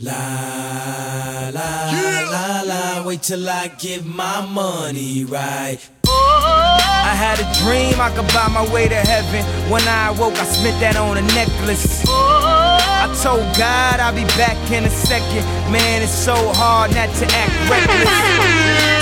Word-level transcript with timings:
La 0.00 1.50
la 1.52 1.90
la 2.30 2.62
la, 2.62 3.02
wait 3.04 3.20
till 3.20 3.48
I 3.48 3.66
get 3.66 4.06
my 4.06 4.46
money 4.46 5.24
right. 5.24 5.78
I 6.06 7.14
had 7.18 7.40
a 7.42 7.48
dream 7.58 7.98
I 7.98 8.14
could 8.14 8.28
buy 8.28 8.46
my 8.46 8.62
way 8.72 8.86
to 8.86 8.94
heaven. 8.94 9.42
When 9.68 9.82
I 9.88 10.14
awoke, 10.14 10.38
I 10.38 10.44
spent 10.44 10.78
that 10.78 10.94
on 10.94 11.18
a 11.18 11.22
necklace. 11.34 12.04
I 12.06 13.10
told 13.26 13.42
God 13.58 13.98
I'll 13.98 14.14
be 14.14 14.22
back 14.38 14.54
in 14.70 14.84
a 14.84 14.90
second. 14.90 15.42
Man, 15.74 16.02
it's 16.02 16.14
so 16.14 16.36
hard 16.54 16.94
not 16.94 17.10
to 17.18 17.26
act 17.34 17.54
reckless. 17.66 18.14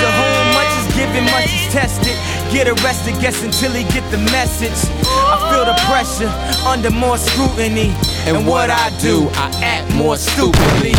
To 0.00 0.08
whom 0.16 0.44
much 0.56 0.72
is 0.80 0.88
given, 0.96 1.24
much 1.28 1.52
is 1.52 1.68
tested. 1.76 2.16
Get 2.52 2.68
arrested, 2.68 3.20
guess 3.20 3.42
until 3.42 3.72
he 3.72 3.82
get 3.92 4.08
the 4.10 4.18
message. 4.30 4.78
I 5.04 5.36
feel 5.50 5.64
the 5.64 5.76
pressure 5.88 6.30
under 6.66 6.90
more 6.90 7.18
scrutiny. 7.18 7.92
And, 8.26 8.46
what 8.46 8.70
I 8.70 8.90
do, 9.00 9.28
I 9.34 9.50
act 9.62 9.92
more 9.94 10.16
stupidly. 10.16 10.94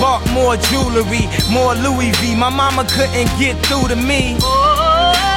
Bought 0.00 0.22
more 0.32 0.56
jewelry, 0.56 1.28
more 1.50 1.74
Louis 1.74 2.10
V. 2.18 2.34
My 2.34 2.48
mama 2.48 2.86
couldn't 2.90 3.30
get 3.38 3.54
through 3.66 3.88
to 3.88 3.96
me. 3.96 4.34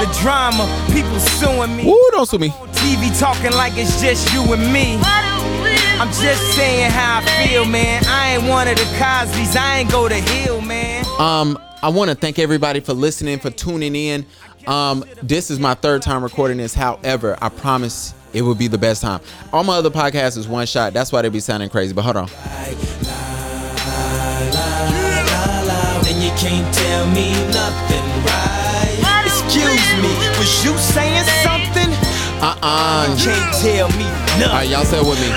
The 0.02 0.09
drama, 0.22 0.66
people 0.94 1.20
suing 1.20 1.75
me. 1.75 1.86
Woo, 1.86 2.09
don't 2.12 2.27
sue 2.27 2.38
me. 2.38 2.50
TV 2.81 3.17
talking 3.20 3.52
like 3.52 3.73
it's 3.77 4.02
just 4.02 4.31
you 4.34 4.41
and 4.53 4.73
me. 4.73 4.98
I'm 5.98 6.12
just 6.12 6.55
saying 6.55 6.91
how 6.91 7.22
I 7.22 7.48
feel, 7.48 7.66
man. 7.66 8.03
I 8.08 8.36
ain't 8.36 8.44
one 8.44 8.67
of 8.67 8.77
the 8.77 8.86
Cosby's. 9.00 9.55
I 9.55 9.80
ain't 9.80 9.91
go 9.91 10.09
to 10.09 10.16
Hill, 10.16 10.62
man. 10.62 11.05
Um, 11.20 11.58
I 11.85 11.89
want 11.89 12.09
to 12.09 12.16
thank 12.16 12.39
everybody 12.39 12.80
for 12.80 12.94
listening, 12.94 13.38
for 13.38 13.52
tuning 13.52 13.95
in. 13.95 14.25
Um, 14.66 15.05
this 15.21 15.52
is 15.52 15.59
my 15.59 15.75
third 15.75 16.02
time 16.02 16.23
recording 16.23 16.58
this. 16.58 16.73
However, 16.73 17.38
I 17.44 17.49
promise 17.49 18.16
it 18.34 18.41
will 18.41 18.55
be 18.55 18.67
the 18.67 18.80
best 18.80 19.03
time. 19.03 19.21
All 19.53 19.63
my 19.63 19.77
other 19.77 19.91
podcasts 19.91 20.35
is 20.35 20.48
one 20.48 20.66
shot. 20.66 20.94
That's 20.94 21.11
why 21.11 21.21
they 21.21 21.30
be 21.30 21.39
sounding 21.39 21.70
crazy. 21.70 21.94
But 21.94 22.02
hold 22.02 22.16
on. 22.16 22.27
And 26.08 26.23
you 26.23 26.31
can't 26.41 26.73
tell 26.73 27.06
me 27.11 27.33
nothing 27.53 28.02
right. 28.25 28.97
Excuse 29.23 29.94
me, 30.02 30.09
was 30.39 30.66
you 30.66 30.75
saying 30.80 31.23
something? 31.44 31.94
Uh-uh. 32.41 33.13
You 33.16 33.25
can't 33.25 33.53
tell 33.61 33.89
me 33.89 34.06
nothing. 34.41 34.50
right, 34.50 34.67
y'all 34.67 34.86
say 34.86 34.97
it 34.97 35.06
with 35.06 35.19
me. 35.22 35.28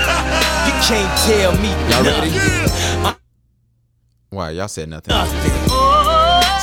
You 0.65 0.73
can't 0.81 1.15
tell 1.29 1.51
me 1.61 1.69
Y'all 1.91 2.03
ready? 2.03 2.31
y'all 4.57 4.67
said 4.67 4.89
nothing? 4.89 5.13
Nothing. 5.13 5.98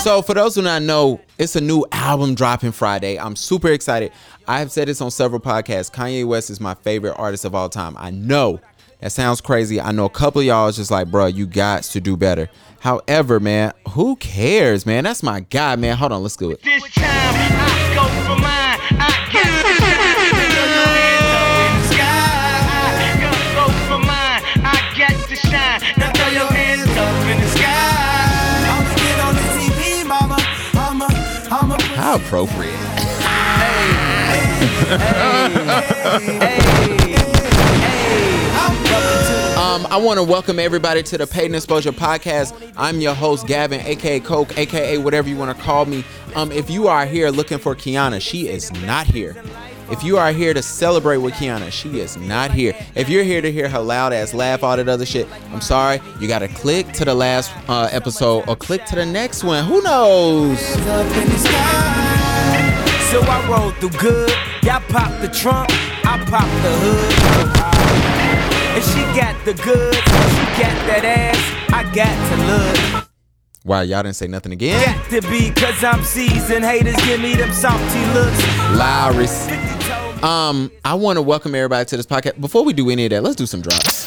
So 0.07 0.23
for 0.23 0.35
those 0.35 0.55
who 0.55 0.63
not 0.63 0.83
know, 0.83 1.21
it's 1.37 1.57
a 1.57 1.61
new 1.61 1.85
album 1.91 2.37
dropping 2.37 2.71
Friday. 2.71 3.19
I'm 3.19 3.35
super 3.35 3.67
excited. 3.73 4.13
I 4.47 4.61
have 4.61 4.71
said 4.71 4.87
this 4.87 5.01
on 5.01 5.11
several 5.11 5.41
podcasts. 5.41 5.91
Kanye 5.91 6.25
West 6.25 6.49
is 6.49 6.61
my 6.61 6.75
favorite 6.75 7.15
artist 7.15 7.45
of 7.45 7.57
all 7.57 7.69
time. 7.69 7.97
I 7.99 8.11
know 8.11 8.61
that 9.01 9.11
sounds 9.11 9.41
crazy. 9.41 9.81
I 9.81 9.91
know 9.91 10.05
a 10.05 10.09
couple 10.09 10.43
of 10.43 10.47
y'all 10.47 10.69
is 10.69 10.77
just 10.77 10.93
like, 10.93 11.11
bro, 11.11 11.27
you 11.27 11.45
got 11.45 11.83
to 11.83 12.01
do 12.01 12.17
better. 12.17 12.49
However, 12.79 13.41
man, 13.41 13.73
who 13.89 14.15
cares, 14.15 14.87
man? 14.87 15.03
That's 15.03 15.25
my 15.25 15.41
guy, 15.41 15.75
man. 15.75 15.97
Hold 15.97 16.13
on, 16.13 16.23
let's 16.23 16.37
do 16.37 16.53
it. 16.53 16.61
Appropriate. 32.17 32.73
Um, 39.57 39.87
I 39.91 39.99
want 39.99 40.19
to 40.19 40.23
welcome 40.23 40.59
everybody 40.59 41.03
to 41.03 41.19
the 41.19 41.27
Paid 41.27 41.47
in 41.47 41.55
Exposure 41.55 41.93
Podcast. 41.93 42.73
I'm 42.77 43.01
your 43.01 43.15
host, 43.15 43.47
Gavin, 43.47 43.81
aka 43.81 44.21
Coke, 44.21 44.57
aka 44.57 44.97
whatever 44.97 45.29
you 45.29 45.37
want 45.37 45.57
to 45.57 45.63
call 45.63 45.85
me. 45.85 46.05
Um, 46.35 46.51
if 46.53 46.71
you 46.71 46.89
are 46.89 47.05
here 47.05 47.31
looking 47.31 47.59
for 47.59 47.75
Kiana, 47.75 48.21
she 48.21 48.49
is 48.49 48.73
not 48.85 49.07
here. 49.07 49.37
If 49.91 50.03
you 50.03 50.19
are 50.19 50.33
here 50.33 50.53
to 50.55 50.63
celebrate 50.63 51.19
with 51.19 51.35
Kiana, 51.35 51.71
she 51.71 52.01
is 52.01 52.17
not 52.17 52.51
here. 52.51 52.75
If 52.95 53.09
you're 53.09 53.23
here 53.23 53.41
to 53.41 53.53
hear 53.53 53.69
her 53.69 53.81
loud 53.81 54.13
ass 54.13 54.35
laugh, 54.35 54.65
all 54.65 54.77
that 54.77 54.89
other 54.89 55.07
shit, 55.07 55.29
I'm 55.53 55.61
sorry. 55.61 56.01
You 56.21 56.29
gotta 56.29 56.49
click 56.49 56.93
to 56.93 57.05
the 57.05 57.15
last 57.15 57.53
uh, 57.69 57.89
episode 57.93 58.49
or 58.49 58.57
click 58.57 58.85
to 58.87 58.95
the 58.95 59.07
next 59.07 59.45
one. 59.45 59.65
Who 59.65 59.83
knows? 59.83 60.59
So 63.11 63.21
I 63.23 63.49
rolled 63.49 63.77
through 63.77 63.91
good. 64.01 64.31
Y'all 64.63 64.81
pop 64.89 65.21
the 65.21 65.29
trunk. 65.29 65.69
I 66.05 66.19
pop 66.27 66.49
the 66.63 66.73
hood. 66.83 67.13
And 68.75 68.85
she 68.85 69.01
got 69.19 69.35
the 69.45 69.55
goods. 69.55 69.97
She 69.97 70.45
got 70.61 70.77
that 70.89 71.05
ass. 71.05 71.39
I 71.73 71.85
got 71.95 72.15
to 72.31 72.37
look. 72.99 73.09
Why 73.63 73.83
y'all 73.85 74.03
didn't 74.03 74.17
say 74.17 74.27
nothing 74.27 74.53
again? 74.53 74.85
Got 74.85 75.11
to 75.11 75.31
be 75.31 75.51
cause 75.53 75.83
I'm 75.85 76.03
seasoned. 76.03 76.65
Haters 76.65 76.97
give 77.07 77.21
me 77.21 77.35
them 77.37 77.53
salty 77.53 78.05
looks. 78.13 78.43
Lawry's. 78.77 79.49
50 79.49 79.89
told 79.89 80.17
me 80.17 80.23
Um, 80.23 80.71
I 80.85 80.95
want 80.95 81.17
to 81.17 81.23
welcome 81.23 81.55
everybody 81.55 81.85
to 81.87 81.97
this 81.97 82.07
podcast. 82.07 82.41
Before 82.41 82.65
we 82.65 82.73
do 82.73 82.91
any 82.91 83.05
of 83.07 83.11
that, 83.11 83.23
let's 83.23 83.37
do 83.37 83.47
some 83.47 83.61
drops. 83.63 84.07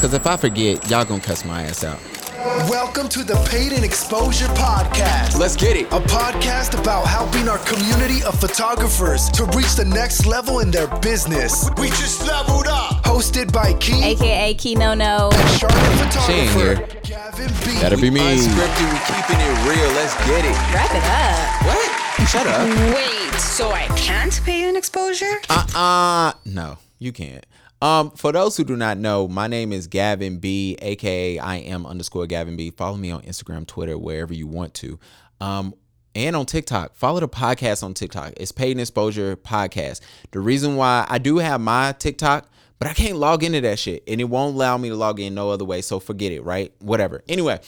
Cause 0.00 0.12
if 0.12 0.26
I 0.26 0.36
forget, 0.36 0.88
y'all 0.90 1.04
gonna 1.06 1.22
cuss 1.22 1.44
my 1.46 1.62
ass 1.62 1.82
out. 1.82 1.98
Welcome 2.46 3.08
to 3.08 3.24
the 3.24 3.34
Paid 3.50 3.72
in 3.72 3.82
Exposure 3.82 4.46
Podcast. 4.54 5.36
Let's 5.36 5.56
get 5.56 5.76
it. 5.76 5.86
A 5.86 5.98
podcast 5.98 6.78
about 6.80 7.04
helping 7.08 7.48
our 7.48 7.58
community 7.58 8.22
of 8.22 8.38
photographers 8.38 9.28
to 9.30 9.46
reach 9.46 9.74
the 9.74 9.84
next 9.84 10.26
level 10.26 10.60
in 10.60 10.70
their 10.70 10.86
business. 11.00 11.68
We 11.76 11.88
just 11.88 12.24
leveled 12.24 12.68
up. 12.68 13.02
Hosted 13.02 13.52
by 13.52 13.72
Key 13.74 14.00
aka 14.12 14.54
Kino 14.54 14.94
No. 14.94 15.28
and 15.32 15.58
Charlotte 15.58 16.12
She 16.24 16.46
photographer 16.46 17.00
Gavin 17.02 17.48
B. 17.64 17.80
That'll 17.80 18.00
be 18.00 18.10
me. 18.10 18.20
Unscripted, 18.20 18.92
we 18.92 18.98
keeping 19.10 19.40
it 19.42 19.68
real. 19.68 19.90
Let's 19.98 20.14
get 20.24 20.44
it. 20.44 20.54
Wrap 20.72 20.94
it 20.94 21.02
up. 21.02 21.66
What? 21.66 22.28
Shut 22.28 22.46
up. 22.46 22.68
Wait, 22.94 23.40
so 23.40 23.72
I 23.72 23.86
can't 23.96 24.40
pay 24.44 24.68
an 24.68 24.76
exposure? 24.76 25.34
Uh-uh. 25.50 26.32
No, 26.44 26.78
you 27.00 27.10
can't. 27.10 27.44
Um, 27.82 28.10
for 28.12 28.32
those 28.32 28.56
who 28.56 28.64
do 28.64 28.76
not 28.76 28.96
know, 28.96 29.28
my 29.28 29.46
name 29.46 29.72
is 29.72 29.86
Gavin 29.86 30.38
B, 30.38 30.76
aka 30.80 31.38
I 31.38 31.56
am 31.56 31.84
underscore 31.84 32.26
Gavin 32.26 32.56
B. 32.56 32.70
Follow 32.70 32.96
me 32.96 33.10
on 33.10 33.22
Instagram, 33.22 33.66
Twitter, 33.66 33.98
wherever 33.98 34.32
you 34.32 34.46
want 34.46 34.72
to. 34.74 34.98
Um, 35.40 35.74
and 36.14 36.34
on 36.34 36.46
TikTok. 36.46 36.94
Follow 36.94 37.20
the 37.20 37.28
podcast 37.28 37.82
on 37.82 37.92
TikTok. 37.92 38.32
It's 38.38 38.50
Paid 38.50 38.72
in 38.72 38.80
Exposure 38.80 39.36
Podcast. 39.36 40.00
The 40.30 40.40
reason 40.40 40.76
why 40.76 41.06
I 41.08 41.18
do 41.18 41.36
have 41.36 41.60
my 41.60 41.92
TikTok, 41.92 42.48
but 42.78 42.88
I 42.88 42.94
can't 42.94 43.18
log 43.18 43.44
into 43.44 43.60
that 43.60 43.78
shit. 43.78 44.02
And 44.08 44.18
it 44.20 44.24
won't 44.24 44.54
allow 44.54 44.78
me 44.78 44.88
to 44.88 44.96
log 44.96 45.20
in 45.20 45.34
no 45.34 45.50
other 45.50 45.66
way. 45.66 45.82
So 45.82 46.00
forget 46.00 46.32
it, 46.32 46.42
right? 46.42 46.72
Whatever. 46.78 47.22
Anyway, 47.28 47.60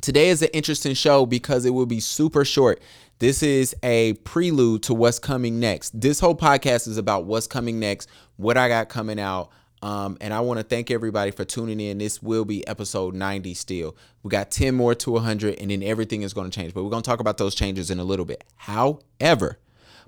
today 0.00 0.30
is 0.30 0.40
an 0.40 0.48
interesting 0.54 0.94
show 0.94 1.26
because 1.26 1.66
it 1.66 1.70
will 1.70 1.84
be 1.84 2.00
super 2.00 2.42
short. 2.44 2.80
This 3.18 3.42
is 3.42 3.74
a 3.82 4.12
prelude 4.12 4.82
to 4.84 4.94
what's 4.94 5.18
coming 5.18 5.58
next. 5.58 5.98
This 5.98 6.20
whole 6.20 6.34
podcast 6.34 6.86
is 6.86 6.98
about 6.98 7.24
what's 7.24 7.46
coming 7.46 7.80
next, 7.80 8.10
what 8.36 8.58
I 8.58 8.68
got 8.68 8.90
coming 8.90 9.18
out. 9.18 9.48
Um, 9.80 10.18
and 10.20 10.34
I 10.34 10.40
want 10.40 10.60
to 10.60 10.64
thank 10.64 10.90
everybody 10.90 11.30
for 11.30 11.42
tuning 11.46 11.80
in. 11.80 11.96
This 11.96 12.22
will 12.22 12.44
be 12.44 12.66
episode 12.66 13.14
90 13.14 13.54
still. 13.54 13.96
We 14.22 14.28
got 14.28 14.50
10 14.50 14.74
more 14.74 14.94
to 14.96 15.12
100, 15.12 15.58
and 15.58 15.70
then 15.70 15.82
everything 15.82 16.22
is 16.22 16.34
going 16.34 16.50
to 16.50 16.54
change. 16.54 16.74
But 16.74 16.84
we're 16.84 16.90
going 16.90 17.02
to 17.02 17.08
talk 17.08 17.20
about 17.20 17.38
those 17.38 17.54
changes 17.54 17.90
in 17.90 17.98
a 17.98 18.04
little 18.04 18.26
bit. 18.26 18.44
However, 18.56 19.58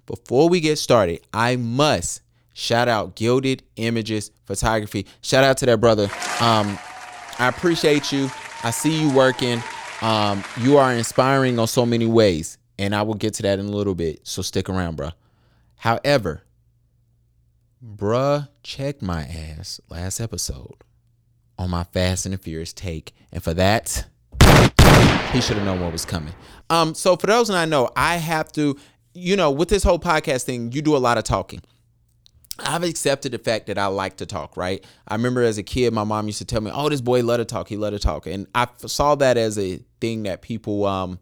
before 0.04 0.50
we 0.50 0.60
get 0.60 0.76
started, 0.76 1.20
I 1.32 1.56
must 1.56 2.20
shout 2.52 2.88
out 2.88 3.16
Gilded 3.16 3.62
Images 3.76 4.32
Photography. 4.44 5.06
Shout 5.22 5.44
out 5.44 5.56
to 5.58 5.66
that 5.66 5.80
brother. 5.80 6.10
Um, 6.40 6.78
I 7.38 7.48
appreciate 7.48 8.12
you. 8.12 8.30
I 8.64 8.70
see 8.70 9.00
you 9.00 9.14
working. 9.14 9.62
Um, 10.02 10.44
you 10.60 10.76
are 10.76 10.92
inspiring 10.92 11.58
on 11.58 11.66
so 11.68 11.86
many 11.86 12.06
ways, 12.06 12.57
and 12.78 12.94
I 12.94 13.02
will 13.02 13.14
get 13.14 13.34
to 13.34 13.42
that 13.42 13.58
in 13.58 13.66
a 13.66 13.70
little 13.70 13.94
bit. 13.94 14.20
So 14.26 14.42
stick 14.42 14.68
around, 14.68 14.96
bruh. 14.96 15.12
However, 15.76 16.42
bruh, 17.84 18.48
check 18.62 19.02
my 19.02 19.22
ass 19.22 19.80
last 19.88 20.20
episode 20.20 20.76
on 21.58 21.70
my 21.70 21.84
Fast 21.84 22.26
and 22.26 22.34
the 22.34 22.38
Furious 22.38 22.72
take, 22.72 23.14
and 23.32 23.42
for 23.42 23.54
that, 23.54 24.06
he 25.32 25.40
should 25.40 25.56
have 25.56 25.64
known 25.64 25.80
what 25.80 25.92
was 25.92 26.04
coming. 26.04 26.34
Um, 26.70 26.94
so 26.94 27.16
for 27.16 27.26
those 27.26 27.48
who 27.48 27.54
I 27.54 27.64
know, 27.64 27.90
I 27.96 28.16
have 28.16 28.52
to, 28.52 28.78
you 29.14 29.36
know, 29.36 29.50
with 29.50 29.68
this 29.68 29.82
whole 29.82 29.98
podcast 29.98 30.44
thing, 30.44 30.72
you 30.72 30.82
do 30.82 30.96
a 30.96 30.98
lot 30.98 31.18
of 31.18 31.24
talking. 31.24 31.60
I've 32.60 32.82
accepted 32.82 33.32
the 33.32 33.38
fact 33.38 33.66
that 33.68 33.78
I 33.78 33.86
like 33.86 34.16
to 34.16 34.26
talk, 34.26 34.56
right? 34.56 34.84
I 35.06 35.14
remember 35.14 35.42
as 35.42 35.58
a 35.58 35.62
kid, 35.62 35.92
my 35.92 36.02
mom 36.02 36.26
used 36.26 36.38
to 36.38 36.44
tell 36.44 36.60
me, 36.60 36.72
"Oh, 36.74 36.88
this 36.88 37.00
boy 37.00 37.22
love 37.22 37.38
to 37.38 37.44
talk. 37.44 37.68
He 37.68 37.76
love 37.76 37.92
to 37.92 38.00
talk," 38.00 38.26
and 38.26 38.48
I 38.54 38.66
saw 38.84 39.14
that 39.16 39.36
as 39.36 39.58
a 39.58 39.80
thing 40.00 40.24
that 40.24 40.42
people. 40.42 40.84
Um, 40.84 41.20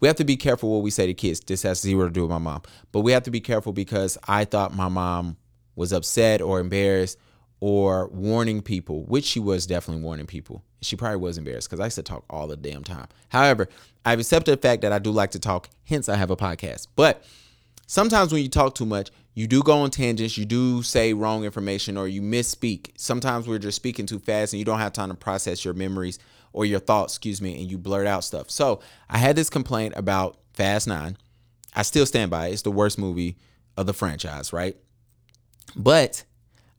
we 0.00 0.08
have 0.08 0.16
to 0.16 0.24
be 0.24 0.36
careful 0.36 0.70
what 0.70 0.82
we 0.82 0.90
say 0.90 1.06
to 1.06 1.14
kids. 1.14 1.40
This 1.40 1.62
has 1.62 1.80
zero 1.80 2.06
to 2.06 2.10
do 2.12 2.22
with 2.22 2.30
my 2.30 2.38
mom, 2.38 2.62
but 2.92 3.00
we 3.00 3.12
have 3.12 3.24
to 3.24 3.30
be 3.30 3.40
careful 3.40 3.72
because 3.72 4.18
I 4.26 4.44
thought 4.44 4.74
my 4.74 4.88
mom 4.88 5.36
was 5.76 5.92
upset 5.92 6.40
or 6.40 6.60
embarrassed 6.60 7.18
or 7.60 8.08
warning 8.08 8.62
people, 8.62 9.04
which 9.04 9.24
she 9.24 9.40
was 9.40 9.66
definitely 9.66 10.02
warning 10.02 10.26
people. 10.26 10.62
She 10.80 10.96
probably 10.96 11.18
was 11.18 11.38
embarrassed 11.38 11.68
because 11.68 11.80
I 11.80 11.86
used 11.86 11.96
to 11.96 12.02
talk 12.02 12.24
all 12.30 12.46
the 12.46 12.56
damn 12.56 12.84
time. 12.84 13.08
However, 13.28 13.68
I've 14.04 14.20
accepted 14.20 14.52
the 14.52 14.62
fact 14.62 14.82
that 14.82 14.92
I 14.92 14.98
do 14.98 15.10
like 15.10 15.32
to 15.32 15.38
talk. 15.38 15.68
Hence, 15.84 16.08
I 16.08 16.16
have 16.16 16.30
a 16.30 16.36
podcast, 16.36 16.86
but. 16.96 17.24
sometimes 17.90 18.32
when 18.32 18.42
you 18.42 18.48
talk 18.50 18.74
too 18.74 18.84
much, 18.84 19.10
you 19.38 19.46
do 19.46 19.62
go 19.62 19.78
on 19.78 19.90
tangents, 19.92 20.36
you 20.36 20.44
do 20.44 20.82
say 20.82 21.12
wrong 21.12 21.44
information, 21.44 21.96
or 21.96 22.08
you 22.08 22.20
misspeak. 22.20 22.90
Sometimes 22.96 23.46
we're 23.46 23.60
just 23.60 23.76
speaking 23.76 24.04
too 24.04 24.18
fast 24.18 24.52
and 24.52 24.58
you 24.58 24.64
don't 24.64 24.80
have 24.80 24.92
time 24.92 25.10
to 25.10 25.14
process 25.14 25.64
your 25.64 25.74
memories 25.74 26.18
or 26.52 26.64
your 26.64 26.80
thoughts, 26.80 27.14
excuse 27.14 27.40
me, 27.40 27.56
and 27.60 27.70
you 27.70 27.78
blurt 27.78 28.08
out 28.08 28.24
stuff. 28.24 28.50
So 28.50 28.80
I 29.08 29.18
had 29.18 29.36
this 29.36 29.48
complaint 29.48 29.94
about 29.96 30.38
Fast 30.54 30.88
Nine. 30.88 31.16
I 31.72 31.82
still 31.82 32.04
stand 32.04 32.32
by 32.32 32.48
it. 32.48 32.54
It's 32.54 32.62
the 32.62 32.72
worst 32.72 32.98
movie 32.98 33.36
of 33.76 33.86
the 33.86 33.92
franchise, 33.92 34.52
right? 34.52 34.76
But 35.76 36.24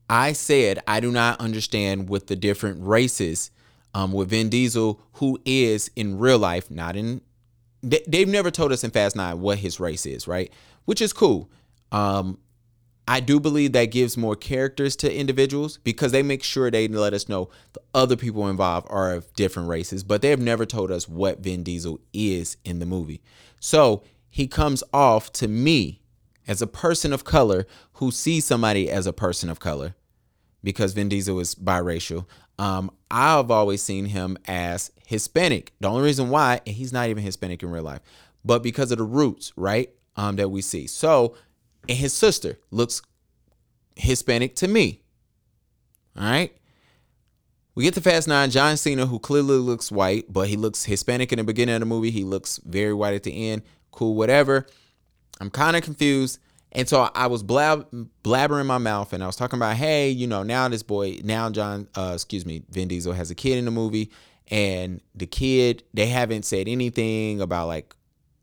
I 0.10 0.34
said 0.34 0.80
I 0.86 1.00
do 1.00 1.12
not 1.12 1.40
understand 1.40 2.10
with 2.10 2.28
the 2.28 2.36
different 2.36 2.86
races 2.86 3.52
um, 3.94 4.12
with 4.12 4.32
Vin 4.32 4.50
Diesel, 4.50 5.00
who 5.14 5.40
is 5.46 5.90
in 5.96 6.20
real 6.20 6.40
life, 6.40 6.70
not 6.70 6.98
in. 6.98 7.22
They, 7.82 8.04
they've 8.06 8.28
never 8.28 8.52
told 8.52 8.74
us 8.74 8.84
in 8.84 8.92
Fast 8.92 9.16
Nine 9.16 9.40
what 9.40 9.60
his 9.60 9.80
race 9.80 10.06
is, 10.06 10.28
right? 10.28 10.52
Which 10.84 11.02
is 11.02 11.14
cool. 11.14 11.50
Um, 11.94 12.38
I 13.10 13.22
do 13.22 13.40
believe 13.40 13.72
that 13.72 13.86
gives 13.86 14.18
more 14.18 14.36
characters 14.36 14.96
to 14.98 15.12
individuals 15.12 15.80
because 15.80 16.12
they 16.12 16.22
make 16.22 16.44
sure 16.44 16.70
they 16.70 16.88
let 16.88 17.12
us 17.12 17.28
know 17.28 17.50
the 17.74 17.82
other 17.92 18.16
people 18.16 18.48
involved 18.48 18.86
are 18.92 19.14
of 19.14 19.34
different 19.34 19.68
races, 19.68 20.04
but 20.04 20.22
they 20.22 20.30
have 20.30 20.40
never 20.40 20.64
told 20.64 20.92
us 20.92 21.10
what 21.10 21.40
Vin 21.40 21.64
Diesel 21.64 22.00
is 22.14 22.58
in 22.64 22.78
the 22.78 22.86
movie. 22.86 23.24
So 23.60 24.04
he 24.30 24.46
comes 24.46 24.84
off 24.94 25.32
to 25.34 25.48
me 25.48 26.04
as 26.48 26.62
a 26.62 26.68
person 26.68 27.12
of 27.12 27.24
color 27.24 27.66
who 27.94 28.12
sees 28.12 28.46
somebody 28.46 28.92
as 28.92 29.08
a 29.08 29.12
person 29.12 29.50
of 29.50 29.60
color 29.60 29.96
because 30.64 30.94
Vin 30.94 31.10
Diesel 31.10 31.40
is 31.40 31.56
biracial. 31.56 32.28
Um, 32.60 32.92
I've 33.10 33.50
always 33.50 33.82
seen 33.82 34.06
him 34.06 34.38
as 34.46 34.92
Hispanic. 35.08 35.74
The 35.80 35.90
only 35.90 36.04
reason 36.04 36.30
why, 36.30 36.62
and 36.68 36.76
he's 36.76 36.94
not 36.94 37.10
even 37.10 37.24
Hispanic 37.24 37.64
in 37.64 37.72
real 37.72 37.82
life, 37.82 38.02
but 38.46 38.62
because 38.62 38.92
of 38.92 39.00
the 39.00 39.04
roots, 39.04 39.52
right? 39.56 39.90
Um, 40.16 40.36
that 40.36 40.50
we 40.50 40.62
see. 40.62 40.86
So 40.86 41.36
and 41.90 41.98
his 41.98 42.14
sister 42.14 42.60
looks 42.70 43.02
Hispanic 43.96 44.56
to 44.58 44.68
me. 44.68 45.02
All 46.16 46.24
right. 46.24 46.56
We 47.74 47.84
get 47.84 47.96
to 47.96 48.02
Fast 48.02 48.28
Nine, 48.28 48.52
John 48.52 48.78
Cena, 48.78 49.08
who 49.08 49.20
clearly 49.20 49.56
looks 49.56 49.92
white, 49.92 50.32
but 50.32 50.48
he 50.48 50.56
looks 50.56 50.86
Hispanic 50.86 51.32
in 51.32 51.38
the 51.38 51.44
beginning 51.44 51.76
of 51.76 51.80
the 51.80 51.88
movie. 51.88 52.12
He 52.12 52.24
looks 52.24 52.60
very 52.64 52.94
white 52.94 53.16
at 53.16 53.24
the 53.24 53.50
end. 53.50 53.64
Cool, 53.92 54.16
whatever. 54.16 54.68
I'm 55.42 55.50
kind 55.50 55.76
of 55.76 55.82
confused. 55.82 56.40
And 56.72 56.88
so 56.88 57.10
I 57.16 57.26
was 57.26 57.42
blab 57.42 57.88
blabbering 58.24 58.68
my 58.68 58.78
mouth 58.78 59.12
and 59.12 59.24
I 59.24 59.26
was 59.26 59.36
talking 59.36 59.58
about, 59.58 59.76
hey, 59.76 60.10
you 60.10 60.28
know, 60.28 60.44
now 60.44 60.68
this 60.68 60.84
boy, 60.84 61.20
now 61.24 61.50
John, 61.50 61.88
uh, 61.96 62.12
excuse 62.14 62.46
me, 62.46 62.62
Vin 62.70 62.88
Diesel 62.88 63.14
has 63.14 63.32
a 63.32 63.36
kid 63.36 63.58
in 63.58 63.66
the 63.66 63.72
movie. 63.72 64.12
And 64.52 65.02
the 65.16 65.26
kid, 65.26 65.84
they 65.94 66.06
haven't 66.06 66.46
said 66.46 66.68
anything 66.68 67.42
about 67.42 67.68
like 67.68 67.96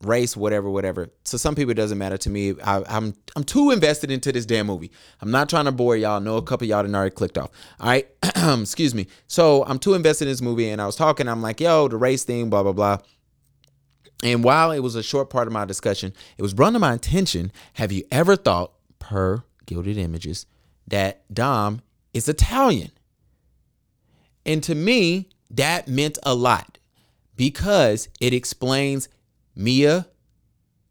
race, 0.02 0.36
whatever, 0.36 0.68
whatever. 0.70 1.08
So 1.24 1.36
some 1.36 1.54
people, 1.54 1.70
it 1.70 1.74
doesn't 1.74 1.98
matter. 1.98 2.18
To 2.18 2.30
me, 2.30 2.54
I, 2.62 2.78
am 2.78 2.84
I'm, 2.88 3.14
I'm 3.36 3.44
too 3.44 3.70
invested 3.70 4.10
into 4.10 4.32
this 4.32 4.46
damn 4.46 4.66
movie. 4.66 4.90
I'm 5.20 5.30
not 5.30 5.48
trying 5.48 5.64
to 5.64 5.72
bore 5.72 5.96
y'all. 5.96 6.20
Know 6.20 6.36
a 6.36 6.42
couple 6.42 6.66
y'all 6.66 6.82
done 6.82 6.94
already 6.94 7.14
clicked 7.14 7.38
off. 7.38 7.50
All 7.80 7.88
right, 7.88 8.08
excuse 8.60 8.94
me. 8.94 9.06
So 9.26 9.64
I'm 9.64 9.78
too 9.78 9.94
invested 9.94 10.26
in 10.26 10.32
this 10.32 10.42
movie, 10.42 10.68
and 10.68 10.80
I 10.80 10.86
was 10.86 10.96
talking. 10.96 11.28
I'm 11.28 11.42
like, 11.42 11.60
yo, 11.60 11.88
the 11.88 11.96
race 11.96 12.24
thing, 12.24 12.50
blah 12.50 12.62
blah 12.62 12.72
blah. 12.72 12.98
And 14.22 14.42
while 14.42 14.70
it 14.70 14.80
was 14.80 14.94
a 14.94 15.02
short 15.02 15.28
part 15.30 15.46
of 15.46 15.52
my 15.52 15.64
discussion, 15.64 16.12
it 16.38 16.42
was 16.42 16.54
brought 16.54 16.70
to 16.70 16.78
my 16.78 16.94
attention. 16.94 17.52
Have 17.74 17.92
you 17.92 18.04
ever 18.10 18.36
thought, 18.36 18.72
per 18.98 19.42
Gilded 19.66 19.98
Images, 19.98 20.46
that 20.88 21.22
Dom 21.32 21.82
is 22.14 22.28
Italian? 22.28 22.92
And 24.46 24.62
to 24.62 24.74
me, 24.74 25.28
that 25.50 25.88
meant 25.88 26.18
a 26.22 26.34
lot 26.34 26.78
because 27.36 28.08
it 28.20 28.32
explains 28.32 29.08
Mia, 29.56 30.06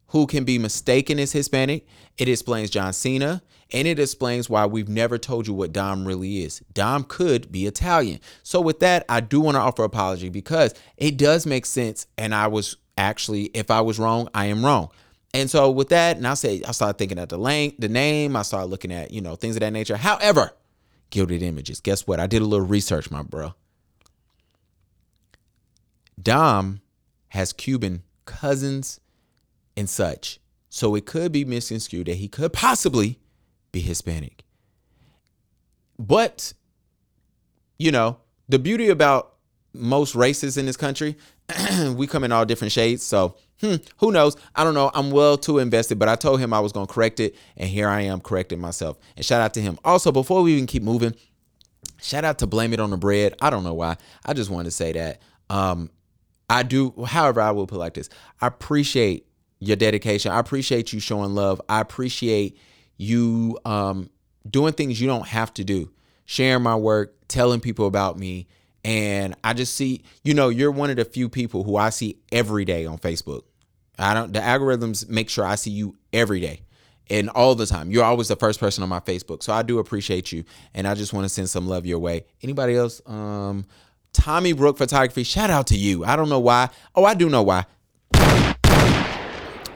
who 0.07 0.27
can 0.27 0.43
be 0.43 0.57
mistaken 0.57 1.19
as 1.19 1.31
Hispanic. 1.31 1.85
It 2.17 2.27
explains 2.27 2.69
John 2.69 2.93
Cena, 2.93 3.41
and 3.71 3.87
it 3.87 3.99
explains 3.99 4.49
why 4.49 4.65
we've 4.65 4.89
never 4.89 5.17
told 5.17 5.47
you 5.47 5.53
what 5.53 5.73
Dom 5.73 6.05
really 6.05 6.43
is. 6.43 6.61
Dom 6.73 7.03
could 7.03 7.51
be 7.51 7.65
Italian. 7.65 8.19
So 8.43 8.59
with 8.61 8.79
that, 8.79 9.05
I 9.09 9.19
do 9.19 9.39
want 9.39 9.55
to 9.55 9.61
offer 9.61 9.83
apology 9.83 10.29
because 10.29 10.73
it 10.97 11.17
does 11.17 11.45
make 11.45 11.65
sense. 11.65 12.07
And 12.17 12.33
I 12.33 12.47
was 12.47 12.77
actually, 12.97 13.45
if 13.53 13.69
I 13.69 13.81
was 13.81 13.99
wrong, 13.99 14.29
I 14.33 14.45
am 14.45 14.65
wrong. 14.65 14.89
And 15.33 15.49
so 15.49 15.69
with 15.69 15.89
that, 15.89 16.15
and 16.15 16.25
I 16.25 16.33
say 16.33 16.61
I 16.65 16.71
started 16.71 16.97
thinking 16.97 17.19
at 17.19 17.29
the 17.29 17.37
length, 17.37 17.77
the 17.79 17.89
name, 17.89 18.37
I 18.37 18.43
started 18.43 18.67
looking 18.67 18.93
at, 18.93 19.11
you 19.11 19.19
know, 19.19 19.35
things 19.35 19.57
of 19.57 19.59
that 19.59 19.73
nature. 19.73 19.97
However, 19.97 20.53
gilded 21.09 21.43
images. 21.43 21.81
Guess 21.81 22.07
what? 22.07 22.19
I 22.19 22.27
did 22.27 22.41
a 22.41 22.45
little 22.45 22.65
research, 22.65 23.11
my 23.11 23.21
bro. 23.21 23.53
Dom 26.21 26.79
has 27.29 27.51
Cuban 27.51 28.03
cousins, 28.25 28.99
and 29.77 29.89
such. 29.89 30.39
So 30.69 30.95
it 30.95 31.05
could 31.05 31.31
be 31.31 31.45
misconstrued 31.45 32.07
that 32.07 32.15
he 32.15 32.27
could 32.27 32.53
possibly 32.53 33.19
be 33.71 33.81
Hispanic. 33.81 34.43
But, 35.97 36.53
you 37.77 37.91
know, 37.91 38.17
the 38.49 38.59
beauty 38.59 38.89
about 38.89 39.35
most 39.73 40.15
races 40.15 40.57
in 40.57 40.65
this 40.65 40.77
country, 40.77 41.17
we 41.95 42.07
come 42.07 42.23
in 42.23 42.31
all 42.31 42.45
different 42.45 42.71
shades. 42.71 43.03
So, 43.03 43.35
hmm, 43.61 43.75
who 43.97 44.11
knows? 44.11 44.35
I 44.55 44.63
don't 44.63 44.73
know. 44.73 44.91
I'm 44.93 45.11
well 45.11 45.37
too 45.37 45.59
invested, 45.59 45.99
but 45.99 46.09
I 46.09 46.15
told 46.15 46.39
him 46.39 46.53
I 46.53 46.59
was 46.59 46.71
going 46.71 46.87
to 46.87 46.93
correct 46.93 47.19
it. 47.19 47.35
And 47.55 47.69
here 47.69 47.87
I 47.87 48.01
am 48.01 48.19
correcting 48.19 48.59
myself. 48.59 48.97
And 49.15 49.25
shout 49.25 49.41
out 49.41 49.53
to 49.53 49.61
him. 49.61 49.79
Also, 49.85 50.11
before 50.11 50.41
we 50.41 50.53
even 50.53 50.67
keep 50.67 50.83
moving, 50.83 51.15
shout 52.01 52.25
out 52.25 52.39
to 52.39 52.47
Blame 52.47 52.73
It 52.73 52.79
on 52.79 52.89
the 52.89 52.97
Bread. 52.97 53.33
I 53.41 53.49
don't 53.49 53.63
know 53.63 53.73
why. 53.73 53.97
I 54.25 54.33
just 54.33 54.49
wanted 54.49 54.65
to 54.65 54.71
say 54.71 54.91
that. 54.93 55.21
Um, 55.49 55.89
I 56.49 56.63
do, 56.63 56.93
however, 57.05 57.41
I 57.41 57.51
will 57.51 57.67
put 57.67 57.79
like 57.79 57.93
this. 57.93 58.09
I 58.41 58.47
appreciate 58.47 59.27
your 59.59 59.75
dedication. 59.75 60.31
I 60.31 60.39
appreciate 60.39 60.93
you 60.93 60.99
showing 60.99 61.33
love. 61.33 61.61
I 61.67 61.81
appreciate 61.81 62.57
you 62.97 63.57
um, 63.65 64.09
doing 64.49 64.73
things 64.73 64.99
you 65.01 65.07
don't 65.07 65.27
have 65.27 65.53
to 65.55 65.63
do, 65.63 65.91
sharing 66.25 66.63
my 66.63 66.75
work, 66.75 67.15
telling 67.27 67.59
people 67.59 67.87
about 67.87 68.17
me. 68.19 68.47
And 68.83 69.35
I 69.43 69.53
just 69.53 69.75
see, 69.75 70.03
you 70.23 70.35
know, 70.35 70.49
you're 70.49 70.71
one 70.71 70.91
of 70.91 70.97
the 70.97 71.05
few 71.05 71.27
people 71.27 71.63
who 71.63 71.75
I 71.75 71.89
see 71.89 72.19
every 72.31 72.65
day 72.65 72.85
on 72.85 72.99
Facebook. 72.99 73.41
I 73.97 74.13
don't, 74.13 74.31
the 74.31 74.39
algorithms 74.39 75.09
make 75.09 75.29
sure 75.29 75.45
I 75.45 75.55
see 75.55 75.71
you 75.71 75.95
every 76.13 76.39
day 76.39 76.61
and 77.09 77.29
all 77.29 77.55
the 77.55 77.65
time. 77.65 77.91
You're 77.91 78.03
always 78.03 78.27
the 78.27 78.35
first 78.35 78.59
person 78.59 78.83
on 78.83 78.89
my 78.89 78.99
Facebook. 78.99 79.43
So 79.43 79.53
I 79.53 79.63
do 79.63 79.79
appreciate 79.79 80.31
you. 80.31 80.43
And 80.73 80.87
I 80.87 80.93
just 80.93 81.13
want 81.13 81.25
to 81.25 81.29
send 81.29 81.49
some 81.49 81.67
love 81.67 81.85
your 81.85 81.99
way. 81.99 82.25
Anybody 82.41 82.75
else? 82.75 83.01
Um, 83.05 83.65
Tommy 84.15 84.53
Brook 84.53 84.77
Photography. 84.77 85.23
Shout 85.23 85.49
out 85.49 85.67
to 85.67 85.77
you. 85.77 86.05
I 86.05 86.15
don't 86.15 86.29
know 86.29 86.39
why. 86.39 86.69
Oh, 86.95 87.03
I 87.03 87.13
do 87.13 87.29
know 87.29 87.43
why. 87.43 87.65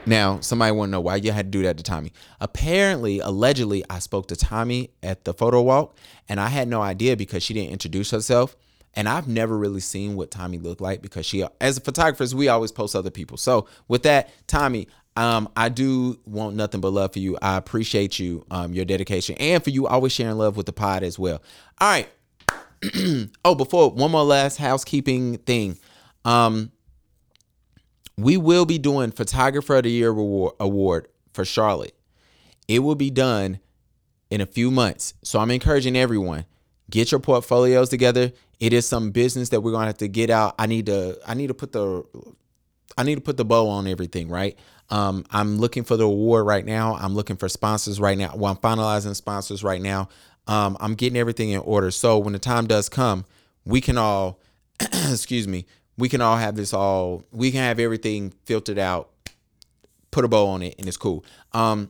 Now, 0.06 0.40
somebody 0.40 0.72
want 0.72 0.90
to 0.90 0.92
know 0.94 1.02
why 1.02 1.18
you 1.18 1.32
had 1.32 1.52
to 1.52 1.58
do 1.58 1.64
that 1.64 1.78
to 1.78 1.84
Tommy. 1.84 2.14
Apparently, 2.40 3.20
allegedly, 3.20 3.84
I 3.90 4.00
spoke 4.00 4.28
to 4.30 4.36
Tommy 4.36 4.92
at 5.04 5.26
the 5.26 5.34
photo 5.34 5.62
walk, 5.62 5.96
and 6.28 6.40
I 6.40 6.48
had 6.48 6.68
no 6.68 6.82
idea 6.82 7.16
because 7.18 7.44
she 7.44 7.54
didn't 7.54 7.72
introduce 7.72 8.10
herself. 8.12 8.56
And 8.96 9.08
I've 9.08 9.28
never 9.28 9.56
really 9.56 9.82
seen 9.82 10.16
what 10.16 10.32
Tommy 10.32 10.58
looked 10.58 10.82
like 10.82 11.04
because 11.04 11.26
she, 11.26 11.46
as 11.62 11.78
photographers, 11.78 12.34
we 12.34 12.48
always 12.48 12.72
post 12.72 12.96
other 12.96 13.12
people. 13.12 13.38
So 13.38 13.68
with 13.88 14.02
that, 14.04 14.32
Tommy, 14.48 14.88
um, 15.16 15.50
I 15.56 15.70
do 15.70 16.20
want 16.26 16.56
nothing 16.56 16.82
but 16.82 16.90
love 16.90 17.14
for 17.14 17.20
you. 17.20 17.38
I 17.42 17.58
appreciate 17.58 18.18
you, 18.18 18.46
um, 18.50 18.74
your 18.74 18.86
dedication, 18.86 19.36
and 19.38 19.64
for 19.64 19.70
you 19.70 19.86
always 19.86 20.12
sharing 20.12 20.38
love 20.38 20.58
with 20.58 20.66
the 20.66 20.74
pod 20.74 21.04
as 21.04 21.20
well. 21.20 21.44
All 21.80 21.90
right, 21.90 22.10
oh, 23.46 23.56
before 23.56 23.92
one 23.92 24.12
more 24.12 24.24
last 24.24 24.58
housekeeping 24.58 25.38
thing. 25.40 25.78
Um, 26.26 26.72
we 28.18 28.38
will 28.38 28.66
be 28.66 28.78
doing 28.78 29.12
Photographer 29.12 29.78
of 29.78 29.84
the 29.84 29.92
Year 29.92 30.10
award, 30.10 30.54
award 30.60 31.08
for 31.34 31.46
Charlotte. 31.46 31.96
It 32.68 32.80
will 32.80 32.96
be 32.96 33.10
done 33.10 33.60
in 34.30 34.42
a 34.42 34.46
few 34.46 34.72
months. 34.72 35.14
So 35.24 35.40
I'm 35.40 35.52
encouraging 35.52 35.98
everyone, 35.98 36.46
get 36.90 37.12
your 37.12 37.20
portfolios 37.20 37.90
together. 37.90 38.32
It 38.60 38.74
is 38.74 38.88
some 38.88 39.12
business 39.12 39.50
that 39.50 39.62
we're 39.62 39.72
gonna 39.72 39.88
have 39.88 39.98
to 40.00 40.08
get 40.08 40.30
out. 40.30 40.56
I 40.60 40.66
need 40.66 40.88
to 40.88 41.18
I 41.26 41.34
need 41.34 41.48
to 41.48 41.54
put 41.54 41.72
the 41.72 42.04
I 42.98 43.04
need 43.04 43.16
to 43.16 43.22
put 43.22 43.38
the 43.38 43.46
bow 43.46 43.70
on 43.70 43.88
everything, 43.88 44.28
right? 44.28 44.58
Um, 44.90 45.26
I'm 45.30 45.58
looking 45.58 45.84
for 45.84 45.96
the 45.96 46.04
award 46.04 46.46
right 46.46 46.66
now. 46.66 46.96
I'm 46.96 47.16
looking 47.16 47.38
for 47.38 47.48
sponsors 47.48 48.00
right 48.00 48.18
now. 48.18 48.34
Well, 48.36 48.52
I'm 48.52 48.58
finalizing 48.58 49.16
sponsors 49.16 49.64
right 49.64 49.82
now. 49.82 50.10
Um, 50.50 50.78
I'm 50.80 50.96
getting 50.96 51.16
everything 51.16 51.52
in 51.52 51.60
order. 51.60 51.92
So 51.92 52.18
when 52.18 52.34
the 52.34 52.40
time 52.40 52.66
does 52.66 52.90
come, 52.90 53.24
we 53.66 53.82
can 53.82 54.00
all, 54.00 54.40
excuse 54.82 55.48
me, 55.48 55.68
we 55.96 56.10
can 56.10 56.22
all 56.22 56.38
have 56.38 56.56
this 56.56 56.74
all, 56.74 57.24
we 57.32 57.52
can 57.52 57.60
have 57.60 57.80
everything 57.80 58.34
filtered 58.46 58.80
out, 58.80 59.12
put 60.10 60.26
a 60.26 60.28
bow 60.28 60.48
on 60.48 60.64
it, 60.64 60.74
and 60.80 60.88
it's 60.88 60.98
cool. 60.98 61.24
Um, 61.54 61.88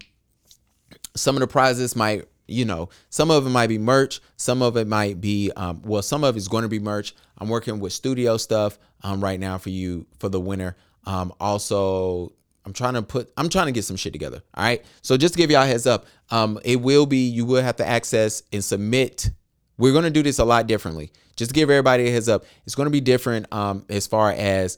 some 1.15 1.37
of 1.37 1.39
the 1.39 1.47
prizes 1.47 1.95
might, 1.95 2.25
you 2.47 2.65
know, 2.65 2.89
some 3.09 3.31
of 3.31 3.47
it 3.47 3.49
might 3.49 3.67
be 3.67 3.77
merch, 3.77 4.19
some 4.35 4.61
of 4.61 4.75
it 4.75 4.87
might 4.87 5.21
be, 5.21 5.53
um, 5.55 5.81
well, 5.85 6.01
some 6.01 6.25
of 6.25 6.35
it's 6.35 6.49
going 6.49 6.63
to 6.63 6.67
be 6.67 6.79
merch. 6.79 7.15
I'm 7.37 7.47
working 7.47 7.79
with 7.79 7.93
studio 7.93 8.35
stuff 8.35 8.77
um, 9.03 9.23
right 9.23 9.39
now 9.39 9.57
for 9.57 9.69
you 9.69 10.05
for 10.19 10.27
the 10.27 10.39
winter. 10.39 10.75
Um, 11.05 11.31
also, 11.39 12.33
I'm 12.69 12.73
trying 12.73 12.93
to 12.93 13.01
put 13.01 13.33
I'm 13.35 13.49
trying 13.49 13.65
to 13.65 13.71
get 13.71 13.83
some 13.83 13.95
shit 13.95 14.13
together. 14.13 14.43
All 14.53 14.63
right. 14.63 14.85
So 15.01 15.17
just 15.17 15.33
to 15.33 15.39
give 15.39 15.49
y'all 15.49 15.65
heads 15.65 15.87
up, 15.87 16.05
um, 16.29 16.59
it 16.63 16.79
will 16.79 17.07
be 17.07 17.27
you 17.27 17.43
will 17.43 17.63
have 17.63 17.77
to 17.77 17.87
access 17.87 18.43
and 18.53 18.63
submit. 18.63 19.31
We're 19.79 19.91
gonna 19.91 20.11
do 20.11 20.21
this 20.21 20.37
a 20.37 20.45
lot 20.45 20.67
differently. 20.67 21.11
Just 21.35 21.49
to 21.49 21.55
give 21.55 21.71
everybody 21.71 22.07
a 22.07 22.11
heads 22.11 22.29
up, 22.29 22.45
it's 22.67 22.75
gonna 22.75 22.91
be 22.91 23.01
different 23.01 23.51
um 23.51 23.87
as 23.89 24.05
far 24.05 24.31
as 24.31 24.77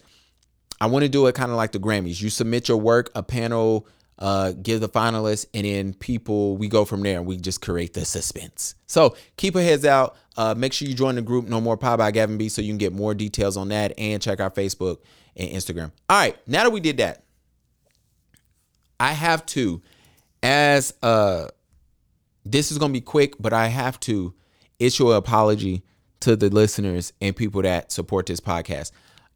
I 0.80 0.86
want 0.86 1.04
to 1.04 1.10
do 1.10 1.28
it 1.28 1.36
kind 1.36 1.52
of 1.52 1.58
like 1.58 1.74
the 1.74 1.80
Grammys. 1.80 2.22
You 2.22 2.30
submit 2.30 2.70
your 2.70 2.78
work, 2.78 3.12
a 3.14 3.24
panel 3.24 3.88
uh, 4.18 4.54
give 4.54 4.80
the 4.80 4.88
finalists, 4.88 5.48
and 5.54 5.66
then 5.66 5.94
people 5.94 6.56
we 6.56 6.70
go 6.70 6.86
from 6.86 7.02
there 7.04 7.18
and 7.18 7.26
we 7.26 7.36
just 7.36 7.60
create 7.60 7.94
the 7.94 8.06
suspense. 8.06 8.76
So 8.88 9.18
keep 9.36 9.56
your 9.56 9.64
heads 9.64 9.84
out. 9.84 10.16
Uh, 10.38 10.56
make 10.56 10.72
sure 10.72 10.88
you 10.88 10.94
join 10.94 11.16
the 11.16 11.22
group 11.22 11.50
No 11.50 11.60
More 11.60 11.76
Pie 11.76 11.98
by 11.98 12.12
Gavin 12.12 12.38
B 12.38 12.48
so 12.48 12.62
you 12.62 12.70
can 12.70 12.78
get 12.78 12.94
more 12.94 13.14
details 13.14 13.58
on 13.58 13.68
that 13.70 13.94
and 13.98 14.22
check 14.22 14.40
our 14.40 14.50
Facebook 14.50 15.00
and 15.36 15.50
Instagram. 15.50 15.92
All 16.10 16.18
right, 16.18 16.38
now 16.48 16.64
that 16.64 16.70
we 16.70 16.80
did 16.80 16.98
that, 16.98 17.24
I 19.02 19.14
have 19.14 19.44
to, 19.48 19.82
as 20.44 20.94
uh 21.02 21.48
this 22.46 22.72
is 22.72 22.78
gonna 22.78 22.94
be 22.94 23.02
quick, 23.02 23.34
but 23.40 23.52
I 23.52 23.68
have 23.68 24.00
to 24.02 24.34
issue 24.80 25.10
an 25.10 25.18
apology 25.18 25.84
to 26.22 26.36
the 26.36 26.50
listeners 26.50 27.12
and 27.20 27.36
people 27.36 27.64
that 27.64 27.92
support 27.92 28.28
this 28.28 28.40
podcast. 28.40 28.92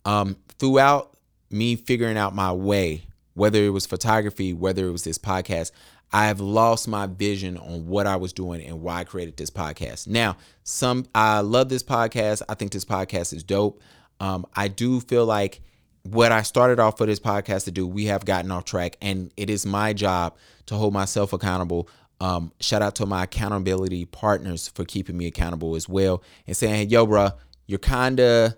Um, 0.05 0.38
throughout 0.60 1.17
me 1.50 1.75
figuring 1.75 2.15
out 2.15 2.36
my 2.36 2.51
way, 2.51 3.07
whether 3.34 3.63
it 3.63 3.69
was 3.69 3.88
photography, 3.88 4.53
whether 4.53 4.88
it 4.88 4.91
was 4.91 5.03
this 5.03 5.17
podcast, 5.17 5.72
I 6.13 6.27
have 6.27 6.39
lost 6.39 6.88
my 6.88 7.07
vision 7.07 7.57
on 7.57 7.88
what 7.88 8.05
I 8.05 8.17
was 8.17 8.34
doing 8.34 8.63
and 8.63 8.81
why 8.81 9.00
I 9.00 9.03
created 9.03 9.36
this 9.36 9.50
podcast. 9.50 10.07
Now, 10.07 10.38
some 10.63 11.07
I 11.15 11.39
love 11.39 11.69
this 11.69 11.84
podcast. 11.84 12.43
I 12.48 12.53
think 12.53 12.72
this 12.72 12.86
podcast 12.86 13.34
is 13.34 13.43
dope. 13.43 13.81
Um, 14.19 14.45
I 14.55 14.67
do 14.67 15.00
feel 15.01 15.25
like 15.25 15.62
what 16.05 16.31
I 16.31 16.43
started 16.43 16.79
off 16.79 16.97
for 16.97 17.07
this 17.07 17.19
podcast 17.19 17.65
to 17.65 17.71
do, 17.71 17.88
we 17.88 18.05
have 18.05 18.25
gotten 18.25 18.51
off 18.51 18.63
track, 18.63 18.95
and 19.01 19.31
it 19.35 19.50
is 19.50 19.65
my 19.65 19.91
job 19.91 20.38
to 20.67 20.75
hold 20.75 20.93
myself 20.93 21.33
accountable. 21.33 21.89
Um, 22.21 22.51
shout 22.59 22.83
out 22.83 22.95
to 22.95 23.07
my 23.07 23.24
accountability 23.24 24.05
partners 24.05 24.67
for 24.67 24.85
keeping 24.85 25.17
me 25.17 25.25
accountable 25.25 25.75
as 25.75 25.89
well 25.89 26.24
and 26.45 26.55
saying, 26.55 26.75
hey, 26.75 26.83
yo, 26.83 27.07
bro, 27.07 27.29
you're 27.65 27.79
kind 27.79 28.19
of, 28.19 28.55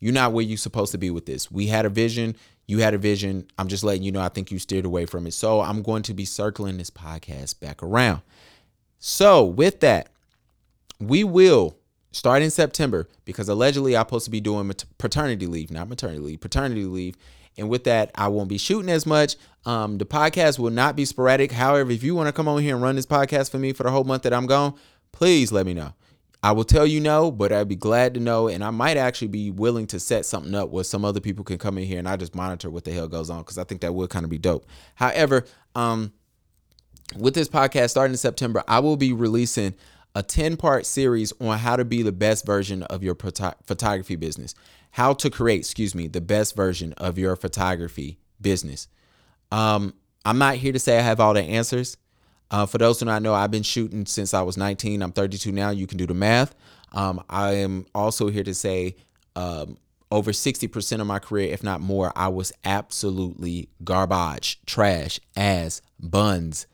you're 0.00 0.12
not 0.12 0.32
where 0.32 0.44
you're 0.44 0.58
supposed 0.58 0.92
to 0.92 0.98
be 0.98 1.10
with 1.10 1.24
this. 1.24 1.50
We 1.50 1.68
had 1.68 1.86
a 1.86 1.88
vision. 1.88 2.36
You 2.66 2.78
had 2.78 2.94
a 2.94 2.98
vision. 2.98 3.46
I'm 3.58 3.68
just 3.68 3.84
letting 3.84 4.02
you 4.02 4.10
know, 4.10 4.20
I 4.20 4.28
think 4.28 4.50
you 4.50 4.58
steered 4.58 4.84
away 4.84 5.06
from 5.06 5.26
it. 5.26 5.34
So 5.34 5.60
I'm 5.60 5.82
going 5.82 6.02
to 6.02 6.14
be 6.14 6.24
circling 6.24 6.78
this 6.78 6.90
podcast 6.90 7.60
back 7.60 7.82
around. 7.82 8.22
So 8.98 9.44
with 9.44 9.80
that, 9.80 10.08
we 10.98 11.22
will 11.22 11.76
start 12.12 12.42
in 12.42 12.50
September 12.50 13.08
because 13.24 13.48
allegedly 13.48 13.96
I'm 13.96 14.02
supposed 14.02 14.26
to 14.26 14.30
be 14.30 14.40
doing 14.40 14.72
paternity 14.98 15.46
leave, 15.46 15.70
not 15.70 15.88
maternity 15.88 16.20
leave, 16.20 16.40
paternity 16.40 16.84
leave. 16.84 17.16
And 17.58 17.68
with 17.68 17.84
that, 17.84 18.10
I 18.14 18.28
won't 18.28 18.48
be 18.48 18.58
shooting 18.58 18.90
as 18.90 19.04
much. 19.04 19.36
Um, 19.66 19.98
the 19.98 20.06
podcast 20.06 20.58
will 20.58 20.70
not 20.70 20.96
be 20.96 21.04
sporadic. 21.04 21.52
However, 21.52 21.90
if 21.90 22.02
you 22.02 22.14
want 22.14 22.28
to 22.28 22.32
come 22.32 22.48
on 22.48 22.62
here 22.62 22.74
and 22.74 22.82
run 22.82 22.96
this 22.96 23.06
podcast 23.06 23.50
for 23.50 23.58
me 23.58 23.72
for 23.72 23.82
the 23.82 23.90
whole 23.90 24.04
month 24.04 24.22
that 24.22 24.32
I'm 24.32 24.46
gone, 24.46 24.74
please 25.12 25.52
let 25.52 25.66
me 25.66 25.74
know. 25.74 25.92
I 26.44 26.52
will 26.52 26.64
tell 26.64 26.86
you 26.86 26.98
no, 26.98 27.30
but 27.30 27.52
I'd 27.52 27.68
be 27.68 27.76
glad 27.76 28.14
to 28.14 28.20
know. 28.20 28.48
And 28.48 28.64
I 28.64 28.70
might 28.70 28.96
actually 28.96 29.28
be 29.28 29.50
willing 29.50 29.86
to 29.88 30.00
set 30.00 30.26
something 30.26 30.54
up 30.54 30.70
where 30.70 30.82
some 30.82 31.04
other 31.04 31.20
people 31.20 31.44
can 31.44 31.58
come 31.58 31.78
in 31.78 31.84
here 31.84 31.98
and 31.98 32.08
I 32.08 32.16
just 32.16 32.34
monitor 32.34 32.68
what 32.68 32.84
the 32.84 32.90
hell 32.92 33.06
goes 33.06 33.30
on 33.30 33.38
because 33.42 33.58
I 33.58 33.64
think 33.64 33.82
that 33.82 33.94
would 33.94 34.10
kind 34.10 34.24
of 34.24 34.30
be 34.30 34.38
dope. 34.38 34.66
However, 34.96 35.44
um, 35.74 36.12
with 37.16 37.34
this 37.34 37.48
podcast 37.48 37.90
starting 37.90 38.14
in 38.14 38.18
September, 38.18 38.64
I 38.66 38.80
will 38.80 38.96
be 38.96 39.12
releasing 39.12 39.74
a 40.14 40.22
10 40.22 40.56
part 40.56 40.86
series 40.86 41.32
on 41.40 41.58
how 41.58 41.76
to 41.76 41.84
be 41.84 42.02
the 42.02 42.12
best 42.12 42.44
version 42.44 42.82
of 42.84 43.02
your 43.02 43.14
photography 43.14 44.16
business. 44.16 44.54
How 44.92 45.14
to 45.14 45.30
create, 45.30 45.60
excuse 45.60 45.94
me, 45.94 46.06
the 46.06 46.20
best 46.20 46.54
version 46.54 46.92
of 46.94 47.18
your 47.18 47.34
photography 47.36 48.18
business. 48.40 48.88
Um, 49.50 49.94
I'm 50.24 50.38
not 50.38 50.56
here 50.56 50.72
to 50.72 50.78
say 50.78 50.98
I 50.98 51.02
have 51.02 51.20
all 51.20 51.34
the 51.34 51.42
answers. 51.42 51.96
Uh, 52.50 52.66
for 52.66 52.76
those 52.76 53.00
who 53.00 53.06
don't 53.06 53.22
know, 53.22 53.32
I've 53.32 53.50
been 53.50 53.62
shooting 53.62 54.04
since 54.04 54.34
I 54.34 54.42
was 54.42 54.58
19. 54.58 55.02
I'm 55.02 55.12
32 55.12 55.50
now. 55.52 55.70
You 55.70 55.86
can 55.86 55.96
do 55.96 56.06
the 56.06 56.14
math. 56.14 56.54
Um, 56.92 57.24
I 57.30 57.54
am 57.54 57.86
also 57.94 58.28
here 58.28 58.44
to 58.44 58.52
say 58.52 58.96
um, 59.34 59.78
over 60.10 60.32
60% 60.32 61.00
of 61.00 61.06
my 61.06 61.18
career, 61.18 61.50
if 61.50 61.62
not 61.62 61.80
more, 61.80 62.12
I 62.14 62.28
was 62.28 62.52
absolutely 62.64 63.70
garbage, 63.82 64.60
trash, 64.66 65.18
ass, 65.34 65.80
buns, 65.98 66.66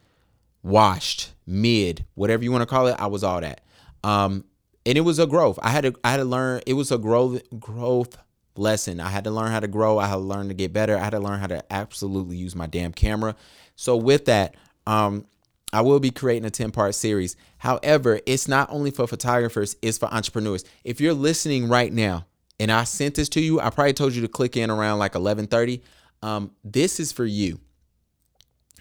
washed, 0.62 1.32
mid, 1.46 2.04
whatever 2.14 2.44
you 2.44 2.52
want 2.52 2.62
to 2.62 2.66
call 2.66 2.86
it. 2.86 2.96
I 2.98 3.06
was 3.06 3.24
all 3.24 3.40
that. 3.40 3.60
Um, 4.04 4.44
and 4.86 4.96
it 4.96 5.02
was 5.02 5.18
a 5.18 5.26
growth. 5.26 5.58
I 5.62 5.70
had 5.70 5.82
to 5.82 5.94
I 6.02 6.12
had 6.12 6.16
to 6.18 6.24
learn. 6.24 6.62
It 6.66 6.74
was 6.74 6.90
a 6.90 6.98
growth 6.98 7.42
growth 7.58 8.16
lesson. 8.56 9.00
I 9.00 9.08
had 9.08 9.24
to 9.24 9.30
learn 9.30 9.50
how 9.50 9.60
to 9.60 9.68
grow. 9.68 9.98
I 9.98 10.06
had 10.06 10.14
to 10.14 10.20
learn 10.20 10.48
to 10.48 10.54
get 10.54 10.72
better. 10.72 10.96
I 10.96 11.04
had 11.04 11.10
to 11.10 11.20
learn 11.20 11.38
how 11.40 11.46
to 11.46 11.72
absolutely 11.72 12.36
use 12.36 12.54
my 12.54 12.66
damn 12.66 12.92
camera. 12.92 13.36
So 13.76 13.96
with 13.96 14.24
that, 14.26 14.56
um, 14.86 15.26
I 15.72 15.82
will 15.82 16.00
be 16.00 16.10
creating 16.10 16.46
a 16.46 16.50
10 16.50 16.70
part 16.70 16.94
series. 16.94 17.36
However, 17.58 18.20
it's 18.26 18.48
not 18.48 18.70
only 18.70 18.90
for 18.90 19.06
photographers, 19.06 19.76
it's 19.82 19.98
for 19.98 20.12
entrepreneurs. 20.12 20.64
If 20.84 21.00
you're 21.00 21.14
listening 21.14 21.68
right 21.68 21.92
now 21.92 22.26
and 22.58 22.72
I 22.72 22.84
sent 22.84 23.14
this 23.14 23.28
to 23.30 23.40
you, 23.40 23.60
I 23.60 23.70
probably 23.70 23.92
told 23.92 24.14
you 24.14 24.22
to 24.22 24.28
click 24.28 24.56
in 24.56 24.70
around 24.70 24.98
like 24.98 25.12
11:30. 25.12 25.82
Um, 26.22 26.50
this 26.64 26.98
is 26.98 27.12
for 27.12 27.24
you. 27.24 27.60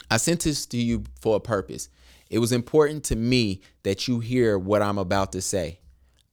I 0.10 0.18
sent 0.18 0.42
this 0.42 0.66
to 0.68 0.78
you 0.78 1.04
for 1.22 1.36
a 1.36 1.40
purpose. 1.40 1.90
It 2.30 2.40
was 2.40 2.52
important 2.52 3.04
to 3.06 3.16
me 3.16 3.62
that 3.84 4.08
you 4.08 4.20
hear 4.20 4.58
what 4.58 4.82
I'm 4.82 4.98
about 4.98 5.32
to 5.34 5.42
say 5.42 5.80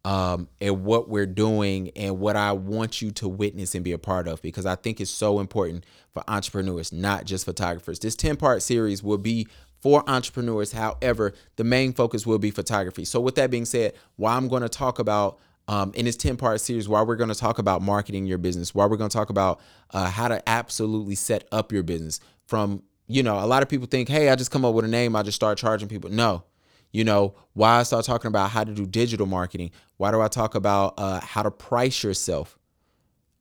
um, 0.05 0.49
and 0.61 0.85
what 0.85 1.09
we're 1.09 1.27
doing 1.27 1.91
and 1.97 2.19
what 2.19 2.37
I 2.37 2.53
want 2.53 3.01
you 3.01 3.11
to 3.13 3.29
witness 3.29 3.75
and 3.75 3.85
be 3.85 3.93
a 3.93 3.99
part 3.99 4.29
of 4.29 4.43
because 4.43 4.67
I 4.67 4.75
think 4.75 5.01
it's 5.01 5.11
so 5.11 5.41
important 5.41 5.85
for 6.13 6.23
entrepreneurs, 6.29 6.93
not 6.93 7.25
just 7.25 7.45
photographers. 7.45 7.99
This 7.99 8.17
10 8.17 8.37
part 8.37 8.63
series 8.63 9.03
will 9.03 9.19
be 9.19 9.49
for 9.81 10.09
entrepreneurs. 10.09 10.73
However, 10.73 11.33
the 11.57 11.65
main 11.65 11.93
focus 11.93 12.27
will 12.27 12.39
be 12.39 12.51
photography. 12.51 13.05
So, 13.05 13.21
with 13.21 13.35
that 13.37 13.51
being 13.51 13.65
said, 13.65 13.95
why 14.17 14.35
I'm 14.35 14.49
going 14.49 14.63
to 14.63 14.69
talk 14.69 14.99
about 14.99 15.39
um, 15.69 15.93
in 15.95 16.05
this 16.05 16.17
10 16.17 16.37
part 16.37 16.61
series, 16.61 16.89
why 16.89 17.03
we're 17.03 17.17
going 17.17 17.31
to 17.31 17.39
talk 17.39 17.59
about 17.59 17.81
marketing 17.83 18.27
your 18.27 18.39
business, 18.39 18.75
why 18.75 18.87
we're 18.87 18.97
going 18.97 19.11
to 19.11 19.17
talk 19.17 19.31
about 19.31 19.61
uh, 19.91 20.11
how 20.11 20.29
to 20.29 20.47
absolutely 20.49 21.15
set 21.15 21.47
up 21.51 21.73
your 21.73 21.83
business 21.83 22.21
from 22.47 22.83
you 23.07 23.23
know, 23.23 23.39
a 23.39 23.47
lot 23.47 23.63
of 23.63 23.69
people 23.69 23.87
think, 23.87 24.09
hey, 24.09 24.29
I 24.29 24.37
just 24.37 24.51
come 24.51 24.65
up 24.65 24.75
with 24.75 24.85
a 24.85 24.89
name, 24.89 25.15
I 25.17 25.23
just 25.23 25.37
start 25.37 25.59
charging 25.59 25.89
people. 25.89 26.11
No. 26.11 26.45
You 26.93 27.03
know, 27.03 27.35
why 27.55 27.81
I 27.81 27.83
start 27.83 28.05
talking 28.05 28.29
about 28.29 28.51
how 28.51 28.63
to 28.63 28.73
do 28.73 28.87
digital 28.87 29.27
marketing? 29.27 29.73
Why 29.97 30.13
do 30.13 30.21
I 30.21 30.29
talk 30.29 30.55
about 30.55 30.95
uh, 30.97 31.21
how 31.21 31.43
to 31.43 31.51
price 31.51 32.05
yourself? 32.05 32.57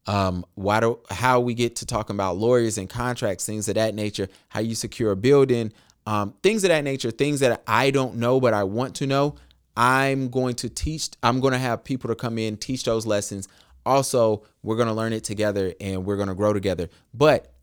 Um, 0.08 0.44
why 0.56 0.80
do 0.80 1.00
how 1.10 1.40
we 1.40 1.54
get 1.54 1.78
to 1.78 1.86
talking 1.86 2.16
about 2.16 2.38
lawyers 2.38 2.78
and 2.78 2.90
contracts, 2.90 3.46
things 3.46 3.70
of 3.70 3.76
that 3.76 3.94
nature, 3.94 4.28
how 4.50 4.60
you 4.60 4.76
secure 4.76 5.12
a 5.12 5.16
building, 5.16 5.72
um, 6.08 6.34
things 6.44 6.64
of 6.64 6.70
that 6.70 6.84
nature, 6.84 7.12
things 7.12 7.40
that 7.40 7.62
I 7.68 7.92
don't 7.92 8.16
know 8.16 8.40
but 8.40 8.54
I 8.54 8.64
want 8.64 8.96
to 8.96 9.08
know. 9.08 9.36
I'm 9.78 10.30
going 10.30 10.56
to 10.56 10.70
teach. 10.70 11.10
I'm 11.22 11.40
going 11.40 11.54
to 11.54 11.60
have 11.60 11.84
people 11.84 12.10
to 12.10 12.16
come 12.16 12.38
in 12.38 12.58
teach 12.58 12.84
those 12.84 13.06
lessons. 13.06 13.48
Also, 13.86 14.44
we're 14.62 14.76
going 14.76 14.88
to 14.88 14.94
learn 14.94 15.14
it 15.14 15.24
together 15.24 15.74
and 15.80 16.06
we're 16.06 16.16
going 16.16 16.28
to 16.28 16.36
grow 16.36 16.54
together. 16.54 16.90
But 17.14 17.54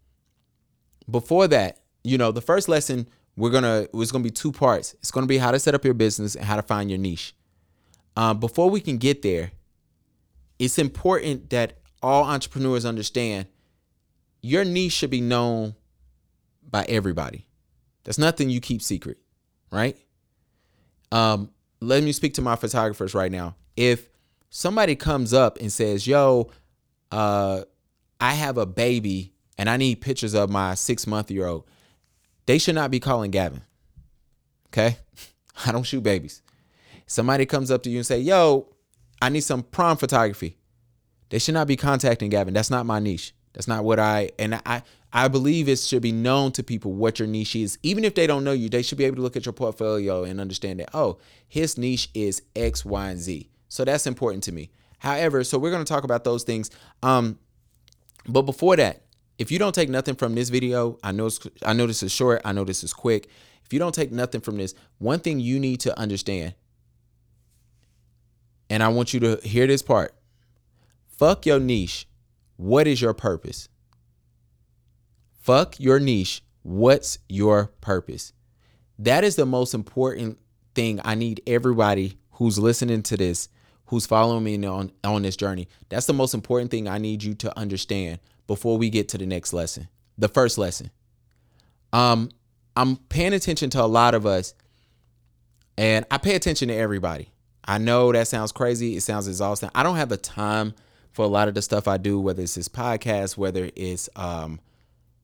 before 1.10 1.48
that, 1.48 1.79
you 2.04 2.18
know, 2.18 2.32
the 2.32 2.40
first 2.40 2.68
lesson 2.68 3.08
we're 3.36 3.50
gonna 3.50 3.86
it's 3.94 4.12
gonna 4.12 4.24
be 4.24 4.30
two 4.30 4.52
parts. 4.52 4.94
It's 4.94 5.10
gonna 5.10 5.26
be 5.26 5.38
how 5.38 5.50
to 5.50 5.58
set 5.58 5.74
up 5.74 5.84
your 5.84 5.94
business 5.94 6.34
and 6.34 6.44
how 6.44 6.56
to 6.56 6.62
find 6.62 6.90
your 6.90 6.98
niche. 6.98 7.34
Um, 8.16 8.38
before 8.38 8.68
we 8.68 8.80
can 8.80 8.98
get 8.98 9.22
there, 9.22 9.52
it's 10.58 10.78
important 10.78 11.50
that 11.50 11.78
all 12.02 12.24
entrepreneurs 12.24 12.84
understand 12.84 13.46
your 14.42 14.64
niche 14.64 14.92
should 14.92 15.10
be 15.10 15.20
known 15.20 15.74
by 16.68 16.84
everybody. 16.88 17.46
That's 18.04 18.18
nothing 18.18 18.50
you 18.50 18.60
keep 18.60 18.82
secret, 18.82 19.18
right? 19.70 19.96
Um, 21.12 21.50
let 21.80 22.02
me 22.02 22.12
speak 22.12 22.34
to 22.34 22.42
my 22.42 22.56
photographers 22.56 23.14
right 23.14 23.32
now. 23.32 23.56
If 23.76 24.08
somebody 24.50 24.96
comes 24.96 25.32
up 25.32 25.58
and 25.60 25.72
says, 25.72 26.06
"Yo, 26.06 26.50
uh, 27.10 27.62
I 28.20 28.34
have 28.34 28.58
a 28.58 28.66
baby 28.66 29.32
and 29.56 29.68
I 29.68 29.76
need 29.76 30.00
pictures 30.00 30.34
of 30.34 30.50
my 30.50 30.74
six 30.74 31.06
month 31.06 31.30
year 31.30 31.46
old," 31.46 31.64
They 32.50 32.58
should 32.58 32.74
not 32.74 32.90
be 32.90 32.98
calling 32.98 33.30
Gavin. 33.30 33.62
Okay? 34.70 34.96
I 35.66 35.70
don't 35.70 35.84
shoot 35.84 36.02
babies. 36.02 36.42
Somebody 37.06 37.46
comes 37.46 37.70
up 37.70 37.84
to 37.84 37.90
you 37.90 37.98
and 37.98 38.06
say, 38.06 38.18
"Yo, 38.18 38.66
I 39.22 39.28
need 39.28 39.42
some 39.42 39.62
prom 39.62 39.96
photography." 39.96 40.56
They 41.28 41.38
should 41.38 41.54
not 41.54 41.68
be 41.68 41.76
contacting 41.76 42.28
Gavin. 42.28 42.52
That's 42.52 42.68
not 42.68 42.86
my 42.86 42.98
niche. 42.98 43.36
That's 43.52 43.68
not 43.68 43.84
what 43.84 44.00
I 44.00 44.32
and 44.36 44.60
I 44.66 44.82
I 45.12 45.28
believe 45.28 45.68
it 45.68 45.78
should 45.78 46.02
be 46.02 46.10
known 46.10 46.50
to 46.50 46.64
people 46.64 46.92
what 46.92 47.20
your 47.20 47.28
niche 47.28 47.54
is. 47.54 47.78
Even 47.84 48.02
if 48.02 48.16
they 48.16 48.26
don't 48.26 48.42
know 48.42 48.50
you, 48.50 48.68
they 48.68 48.82
should 48.82 48.98
be 48.98 49.04
able 49.04 49.18
to 49.18 49.22
look 49.22 49.36
at 49.36 49.46
your 49.46 49.52
portfolio 49.52 50.24
and 50.24 50.40
understand 50.40 50.80
that, 50.80 50.90
oh, 50.92 51.18
his 51.46 51.78
niche 51.78 52.10
is 52.14 52.42
X, 52.56 52.84
Y, 52.84 53.10
and 53.10 53.20
Z. 53.20 53.48
So 53.68 53.84
that's 53.84 54.08
important 54.08 54.42
to 54.44 54.50
me. 54.50 54.70
However, 54.98 55.44
so 55.44 55.56
we're 55.56 55.70
going 55.70 55.84
to 55.84 55.92
talk 55.92 56.02
about 56.02 56.24
those 56.24 56.42
things. 56.42 56.68
Um, 57.00 57.38
but 58.26 58.42
before 58.42 58.74
that, 58.74 59.02
if 59.40 59.50
you 59.50 59.58
don't 59.58 59.74
take 59.74 59.88
nothing 59.88 60.16
from 60.16 60.34
this 60.34 60.50
video, 60.50 60.98
I 61.02 61.12
know 61.12 61.30
I 61.64 61.72
know 61.72 61.86
this 61.86 62.02
is 62.02 62.12
short, 62.12 62.42
I 62.44 62.52
know 62.52 62.62
this 62.62 62.84
is 62.84 62.92
quick. 62.92 63.30
If 63.64 63.72
you 63.72 63.78
don't 63.78 63.94
take 63.94 64.12
nothing 64.12 64.42
from 64.42 64.58
this, 64.58 64.74
one 64.98 65.18
thing 65.18 65.40
you 65.40 65.58
need 65.58 65.80
to 65.80 65.98
understand, 65.98 66.54
and 68.68 68.82
I 68.82 68.88
want 68.88 69.14
you 69.14 69.20
to 69.20 69.40
hear 69.42 69.66
this 69.66 69.80
part. 69.80 70.14
Fuck 71.16 71.46
your 71.46 71.58
niche. 71.58 72.06
What 72.56 72.86
is 72.86 73.00
your 73.00 73.14
purpose? 73.14 73.70
Fuck 75.40 75.80
your 75.80 75.98
niche. 75.98 76.42
What's 76.62 77.18
your 77.26 77.68
purpose? 77.80 78.34
That 78.98 79.24
is 79.24 79.36
the 79.36 79.46
most 79.46 79.72
important 79.72 80.38
thing 80.74 81.00
I 81.02 81.14
need 81.14 81.40
everybody 81.46 82.18
who's 82.32 82.58
listening 82.58 83.02
to 83.04 83.16
this, 83.16 83.48
who's 83.86 84.04
following 84.04 84.44
me 84.44 84.66
on, 84.66 84.92
on 85.02 85.22
this 85.22 85.36
journey. 85.36 85.66
That's 85.88 86.04
the 86.04 86.12
most 86.12 86.34
important 86.34 86.70
thing 86.70 86.88
I 86.88 86.98
need 86.98 87.22
you 87.22 87.32
to 87.36 87.58
understand 87.58 88.20
before 88.50 88.76
we 88.76 88.90
get 88.90 89.08
to 89.08 89.16
the 89.16 89.26
next 89.26 89.52
lesson. 89.52 89.86
The 90.18 90.26
first 90.26 90.58
lesson. 90.58 90.90
Um, 91.92 92.30
I'm 92.74 92.96
paying 92.96 93.32
attention 93.32 93.70
to 93.70 93.80
a 93.80 93.86
lot 93.86 94.12
of 94.12 94.26
us, 94.26 94.54
and 95.78 96.04
I 96.10 96.18
pay 96.18 96.34
attention 96.34 96.66
to 96.66 96.74
everybody. 96.74 97.30
I 97.64 97.78
know 97.78 98.10
that 98.10 98.26
sounds 98.26 98.50
crazy. 98.50 98.96
It 98.96 99.02
sounds 99.02 99.28
exhausting. 99.28 99.70
I 99.72 99.84
don't 99.84 99.94
have 99.94 100.08
the 100.08 100.16
time 100.16 100.74
for 101.12 101.24
a 101.24 101.28
lot 101.28 101.46
of 101.46 101.54
the 101.54 101.62
stuff 101.62 101.86
I 101.86 101.96
do, 101.96 102.18
whether 102.18 102.42
it's 102.42 102.56
this 102.56 102.68
podcast, 102.68 103.36
whether 103.36 103.70
it's 103.76 104.08
um, 104.16 104.58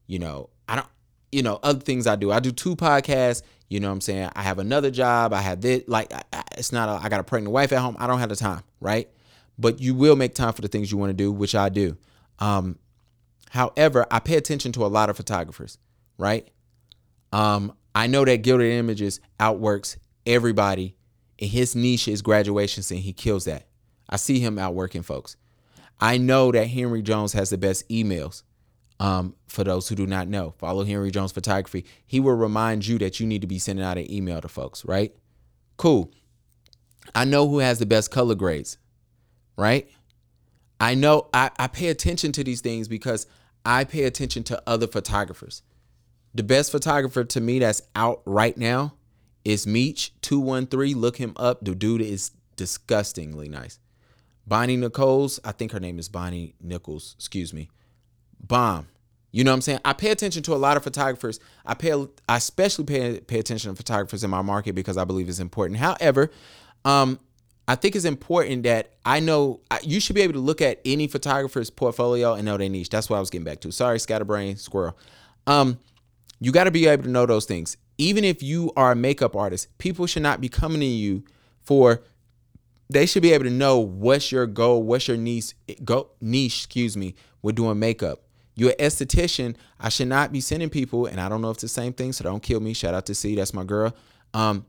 you 0.06 0.21
know, 0.21 0.49
I 0.68 0.76
don't, 0.76 0.88
you 1.33 1.42
know, 1.42 1.59
other 1.64 1.80
things 1.80 2.06
I 2.06 2.14
do. 2.14 2.30
I 2.30 2.38
do 2.38 2.52
two 2.52 2.76
podcasts. 2.76 3.42
You 3.68 3.80
know 3.80 3.88
what 3.88 3.95
I'm 3.95 4.00
saying? 4.02 4.30
I 4.37 4.42
have 4.42 4.61
another 4.61 4.92
job. 4.92 5.33
I 5.33 5.40
have 5.40 5.61
this. 5.61 5.83
Like, 5.88 6.12
it's 6.56 6.71
not. 6.71 6.88
A, 6.88 7.04
I 7.04 7.09
got 7.09 7.18
a 7.18 7.25
pregnant 7.25 7.52
wife 7.52 7.73
at 7.73 7.80
home. 7.80 7.97
I 7.99 8.06
don't 8.06 8.21
have 8.21 8.28
the 8.28 8.37
time, 8.37 8.62
right? 8.80 9.11
But 9.59 9.80
you 9.80 9.97
will 9.97 10.14
make 10.14 10.37
time 10.37 10.52
for 10.52 10.62
the 10.62 10.68
things 10.68 10.92
you 10.92 10.97
want 10.99 11.11
to 11.11 11.14
do, 11.14 11.33
which 11.33 11.56
I 11.56 11.71
do. 11.71 11.97
Um, 12.38 12.78
however, 13.50 14.07
I 14.11 14.19
pay 14.19 14.37
attention 14.37 14.73
to 14.73 14.85
a 14.85 14.88
lot 14.88 15.11
of 15.11 15.17
photographers, 15.17 15.79
right? 16.19 16.49
Um, 17.33 17.73
I 17.95 18.07
know 18.07 18.25
that 18.25 18.43
Gilded 18.43 18.73
Images 18.73 19.21
outworks 19.41 19.97
everybody, 20.26 20.97
and 21.38 21.50
his 21.50 21.75
niche 21.75 22.09
is 22.09 22.23
graduations, 22.23 22.91
and 22.91 23.00
he 23.00 23.12
kills 23.12 23.45
that. 23.45 23.67
I 24.09 24.17
see 24.17 24.38
him 24.38 24.59
outworking 24.59 25.03
folks. 25.03 25.37
I 26.00 26.19
know 26.19 26.53
that 26.53 26.67
Henry 26.67 27.03
Jones 27.03 27.33
has 27.33 27.50
the 27.50 27.59
best 27.59 27.88
emails. 27.88 28.43
Um, 28.99 29.35
for 29.47 29.62
those 29.62 29.88
who 29.88 29.95
do 29.95 30.07
not 30.07 30.26
know, 30.26 30.55
follow 30.59 30.83
Henry 30.83 31.11
Jones 31.11 31.33
Photography. 31.33 31.85
He 32.07 32.19
will 32.19 32.35
remind 32.35 32.87
you 32.87 32.97
that 32.99 33.21
you 33.21 33.26
need 33.26 33.43
to 33.43 33.47
be 33.47 33.59
sending 33.59 33.85
out 33.85 33.99
an 33.99 34.11
email 34.11 34.41
to 34.41 34.49
folks, 34.49 34.87
right? 34.87 35.15
Cool. 35.76 36.11
I 37.15 37.25
know 37.25 37.47
who 37.47 37.59
has 37.59 37.79
the 37.79 37.85
best 37.85 38.11
color 38.11 38.35
grades, 38.35 38.79
right? 39.57 39.88
I 40.80 40.95
know 40.95 41.28
I, 41.33 41.50
I 41.59 41.66
pay 41.68 41.88
attention 41.88 42.33
to 42.33 42.45
these 42.45 42.61
things 42.61 42.88
because 42.88 43.26
I 43.64 43.85
pay 43.85 44.04
attention 44.04 44.45
to 44.45 44.62
other 44.66 44.87
photographers. 44.87 45.62
The 46.35 46.42
best 46.42 46.71
photographer 46.71 47.25
to 47.25 47.40
me 47.40 47.59
that's 47.59 47.83
out 47.95 48.23
right 48.26 48.56
now 48.56 48.95
is 49.45 49.64
Meech213. 49.64 50.95
Look 50.97 51.16
him 51.16 51.33
up. 51.37 51.64
The 51.64 51.75
dude 51.75 52.02
is 52.02 52.33
disgustingly 52.56 53.49
nice. 53.49 53.78
Bonnie 54.47 54.76
Nichols, 54.76 55.40
I 55.45 55.52
think 55.52 55.73
her 55.73 55.80
name 55.80 55.99
is 55.99 56.09
Bonnie 56.09 56.54
Nichols, 56.61 57.16
excuse 57.18 57.52
me. 57.52 57.68
Bomb. 58.38 58.87
You 59.33 59.45
know 59.45 59.50
what 59.50 59.56
I'm 59.56 59.61
saying? 59.62 59.80
I 59.85 59.92
pay 59.92 60.11
attention 60.11 60.42
to 60.45 60.54
a 60.54 60.56
lot 60.56 60.76
of 60.76 60.85
photographers. 60.85 61.40
I 61.64 61.75
pay 61.75 61.92
I 62.28 62.37
especially 62.37 62.85
pay 62.85 63.21
pay 63.21 63.38
attention 63.38 63.71
to 63.71 63.76
photographers 63.76 64.25
in 64.25 64.30
my 64.30 64.40
market 64.40 64.75
because 64.75 64.97
I 64.97 65.04
believe 65.04 65.28
it's 65.28 65.40
important. 65.40 65.78
However, 65.78 66.30
um, 66.85 67.18
I 67.68 67.75
think 67.75 67.96
it's 67.96 68.04
important 68.04 68.62
that 68.62 68.92
I 69.04 69.20
know 69.20 69.61
you 69.82 69.99
should 69.99 70.14
be 70.14 70.23
able 70.23 70.35
to 70.35 70.40
look 70.40 70.62
at 70.62 70.80
any 70.85 71.08
photographer's 71.08 71.68
portfolio 71.68 72.35
and 72.35 72.44
know 72.44 72.56
their 72.56 72.68
niche. 72.68 72.90
That's 72.90 73.11
what 73.11 73.16
I 73.16 73.20
was 73.20 73.30
getting 73.30 73.44
back 73.44 73.61
to. 73.61 73.73
Sorry, 73.73 73.99
scatterbrain 73.99 74.56
squirrel. 74.56 74.96
Um, 75.46 75.78
you 76.40 76.52
got 76.52 76.64
to 76.64 76.70
be 76.70 76.87
able 76.87 77.04
to 77.04 77.11
know 77.11 77.26
those 77.26 77.44
things. 77.44 77.76
Even 77.99 78.25
if 78.25 78.42
you 78.42 78.73
are 78.76 78.92
a 78.92 78.96
makeup 78.96 79.35
artist, 79.35 79.76
people 79.78 80.06
should 80.06 80.23
not 80.23 80.40
be 80.40 80.49
coming 80.49 80.80
to 80.80 80.87
you 80.87 81.25
for. 81.62 82.02
They 82.88 83.06
should 83.06 83.23
be 83.23 83.32
able 83.32 83.44
to 83.44 83.50
know 83.50 83.80
what's 83.80 84.30
your 84.30 84.46
goal, 84.46 84.85
what's 84.85 85.08
your 85.08 85.16
niche, 85.16 85.54
go 85.85 86.11
niche. 86.20 86.58
Excuse 86.66 86.96
me, 86.96 87.16
with 87.42 87.56
doing 87.56 87.80
makeup. 87.80 88.23
You're 88.54 88.70
an 88.70 88.76
esthetician. 88.76 89.56
I 89.80 89.88
should 89.88 90.06
not 90.08 90.30
be 90.30 90.40
sending 90.40 90.70
people, 90.70 91.06
and 91.06 91.20
I 91.20 91.28
don't 91.28 91.42
know 91.42 91.50
if 91.50 91.56
it's 91.56 91.62
the 91.62 91.68
same 91.68 91.92
thing, 91.92 92.12
so 92.12 92.23
don't 92.23 92.42
kill 92.42 92.61
me. 92.61 92.75
Shout 92.75 92.94
out 92.94 93.06
to 93.06 93.14
C, 93.14 93.35
that's 93.35 93.52
my 93.52 93.64
girl. 93.64 93.94
Um, 94.35 94.66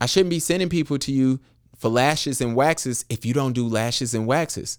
I 0.00 0.06
shouldn't 0.06 0.30
be 0.30 0.40
sending 0.40 0.68
people 0.68 0.98
to 0.98 1.12
you 1.12 1.40
for 1.82 1.90
lashes 1.90 2.40
and 2.40 2.56
waxes 2.56 3.04
if 3.10 3.26
you 3.26 3.34
don't 3.34 3.52
do 3.52 3.68
lashes 3.68 4.14
and 4.14 4.26
waxes. 4.26 4.78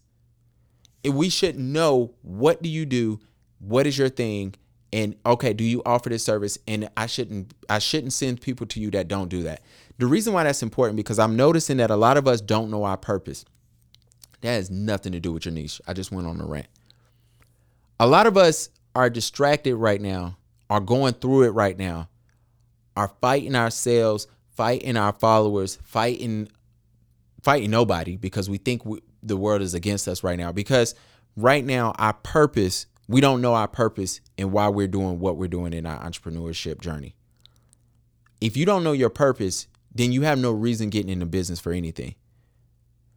We 1.05 1.29
should 1.29 1.60
know 1.60 2.13
what 2.22 2.63
do 2.63 2.69
you 2.69 2.86
do, 2.86 3.19
what 3.60 3.86
is 3.86 3.98
your 3.98 4.10
thing, 4.10 4.55
and 4.91 5.15
okay, 5.25 5.53
do 5.53 5.63
you 5.63 5.83
offer 5.86 6.10
this 6.10 6.24
service? 6.24 6.57
And 6.67 6.89
I 6.98 7.05
shouldn't 7.05 7.53
I 7.69 7.79
shouldn't 7.79 8.13
send 8.13 8.41
people 8.41 8.65
to 8.67 8.79
you 8.79 8.89
that 8.91 9.07
don't 9.10 9.29
do 9.29 9.43
that. 9.43 9.62
The 10.00 10.07
reason 10.07 10.33
why 10.33 10.43
that's 10.43 10.63
important 10.63 10.98
because 10.98 11.19
I'm 11.19 11.36
noticing 11.36 11.77
that 11.77 11.91
a 11.91 11.95
lot 11.95 12.17
of 12.17 12.27
us 12.27 12.41
don't 12.41 12.72
know 12.72 12.86
our 12.86 12.98
purpose. 12.98 13.45
That 14.41 14.53
has 14.53 14.72
nothing 14.72 15.12
to 15.12 15.19
do 15.19 15.33
with 15.33 15.45
your 15.45 15.53
niche. 15.53 15.81
I 15.88 15.93
just 15.93 16.12
went 16.12 16.27
on 16.27 16.41
a 16.41 16.45
rant 16.45 16.67
a 18.00 18.07
lot 18.07 18.27
of 18.27 18.38
us 18.38 18.69
are 18.95 19.10
distracted 19.10 19.75
right 19.75 20.01
now, 20.01 20.37
are 20.70 20.81
going 20.81 21.13
through 21.13 21.44
it 21.44 21.51
right 21.51 21.77
now, 21.77 22.09
are 22.96 23.11
fighting 23.22 23.55
ourselves, 23.55 24.27
fighting 24.55 24.98
our 24.98 25.13
followers, 25.13 25.77
fighting 25.83 26.50
fighting 27.44 27.72
nobody 27.72 28.16
because 28.18 28.50
we 28.50 28.58
think 28.58 28.86
we, 28.86 29.00
the 29.22 29.38
world 29.38 29.62
is 29.62 29.74
against 29.74 30.08
us 30.08 30.24
right 30.24 30.40
now 30.40 30.51
because 30.51 30.96
right 31.36 31.64
now 31.64 31.94
our 32.00 32.14
purpose, 32.14 32.88
we 33.08 33.22
don't 33.22 33.42
know 33.42 33.53
our 33.53 33.68
purpose 33.68 34.22
and 34.38 34.51
why 34.51 34.70
we're 34.70 34.88
doing 34.88 35.20
what 35.20 35.38
we're 35.38 35.48
doing 35.48 35.74
in 35.74 35.86
our 35.86 36.01
entrepreneurship 36.03 36.79
journey. 36.82 37.16
If 38.42 38.58
you 38.58 38.66
don't 38.66 38.84
know 38.84 38.94
your 38.94 39.10
purpose, 39.10 39.68
then 39.94 40.12
you 40.12 40.24
have 40.24 40.40
no 40.40 40.51
reason 40.51 40.90
getting 40.90 41.12
into 41.12 41.25
business 41.25 41.60
for 41.60 41.72
anything. 41.72 42.16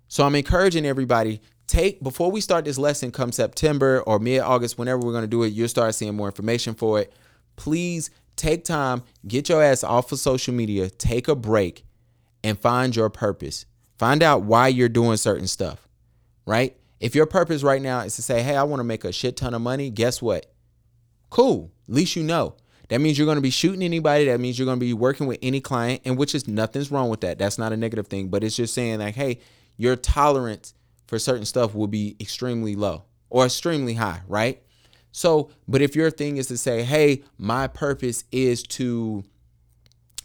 So 0.09 0.25
I'm 0.25 0.35
encouraging 0.35 0.87
everybody 0.87 1.41
take 1.67 2.03
before 2.03 2.31
we 2.31 2.41
start 2.41 2.65
this 2.65 2.79
lesson 2.79 3.11
come 3.11 3.33
September 3.33 4.01
or 4.03 4.19
mid 4.19 4.41
August, 4.41 4.79
whenever 4.79 5.01
we're 5.01 5.13
going 5.13 5.25
to 5.25 5.29
do 5.29 5.43
it, 5.43 5.49
you'll 5.49 5.69
start 5.69 5.95
seeing 5.95 6.15
more 6.15 6.29
information 6.29 6.75
for 6.75 7.01
it. 7.01 7.13
Please 7.57 8.11
take 8.37 8.65
time, 8.65 9.03
get 9.27 9.49
your 9.49 9.63
ass 9.63 9.83
off 9.83 10.13
of 10.13 10.19
social 10.19 10.55
media, 10.55 10.91
take 10.91 11.29
a 11.29 11.35
break, 11.35 11.85
and 12.45 12.59
find 12.59 12.95
your 12.95 13.11
purpose. 13.11 13.67
Find 13.99 14.23
out 14.23 14.43
why 14.43 14.69
you're 14.69 14.89
doing 14.89 15.17
certain 15.17 15.47
stuff, 15.47 15.89
right? 16.47 16.77
If 17.01 17.15
your 17.15 17.27
purpose 17.27 17.63
right 17.63 17.81
now 17.81 18.01
is 18.01 18.17
to 18.17 18.23
say, 18.23 18.43
hey, 18.43 18.57
I 18.57 18.63
want 18.63 18.81
to 18.81 18.85
make 18.85 19.05
a 19.05 19.13
shit 19.13 19.37
ton 19.37 19.55
of 19.55 19.63
money, 19.63 19.91
guess 19.91 20.21
what? 20.21 20.47
Cool. 21.31 21.71
At 21.89 21.95
least 21.95 22.17
you 22.17 22.23
know. 22.23 22.57
That 22.89 23.01
means 23.01 23.19
you're 23.19 23.27
going 23.27 23.37
to 23.37 23.43
be 23.43 23.51
shooting 23.51 23.83
anybody. 23.83 24.27
That 24.27 24.39
means 24.39 24.59
you're 24.59 24.67
going 24.67 24.79
to 24.79 24.85
be 24.85 24.93
working 24.93 25.27
with 25.27 25.39
any 25.43 25.61
client, 25.61 26.03
and 26.05 26.17
which 26.17 26.35
is 26.35 26.47
nothing's 26.47 26.91
wrong 26.91 27.09
with 27.09 27.21
that. 27.23 27.39
That's 27.39 27.59
not 27.59 27.73
a 27.73 27.77
negative 27.77 28.07
thing, 28.07 28.29
but 28.29 28.45
it's 28.45 28.57
just 28.57 28.75
saying, 28.75 29.01
like, 29.01 29.17
hey, 29.17 29.41
your 29.77 29.97
tolerance 29.97 30.73
for 31.07 31.19
certain 31.19 31.45
stuff 31.45 31.75
will 31.75 31.89
be 31.89 32.17
extremely 32.21 32.77
low 32.77 33.05
or 33.29 33.47
extremely 33.47 33.95
high, 33.95 34.23
right? 34.29 34.63
So, 35.11 35.51
but 35.67 35.83
if 35.83 35.97
your 35.97 36.11
thing 36.11 36.37
is 36.37 36.47
to 36.49 36.59
say, 36.59 36.83
hey, 36.83 37.25
my 37.39 37.67
purpose 37.67 38.25
is 38.31 38.63
to, 38.65 39.25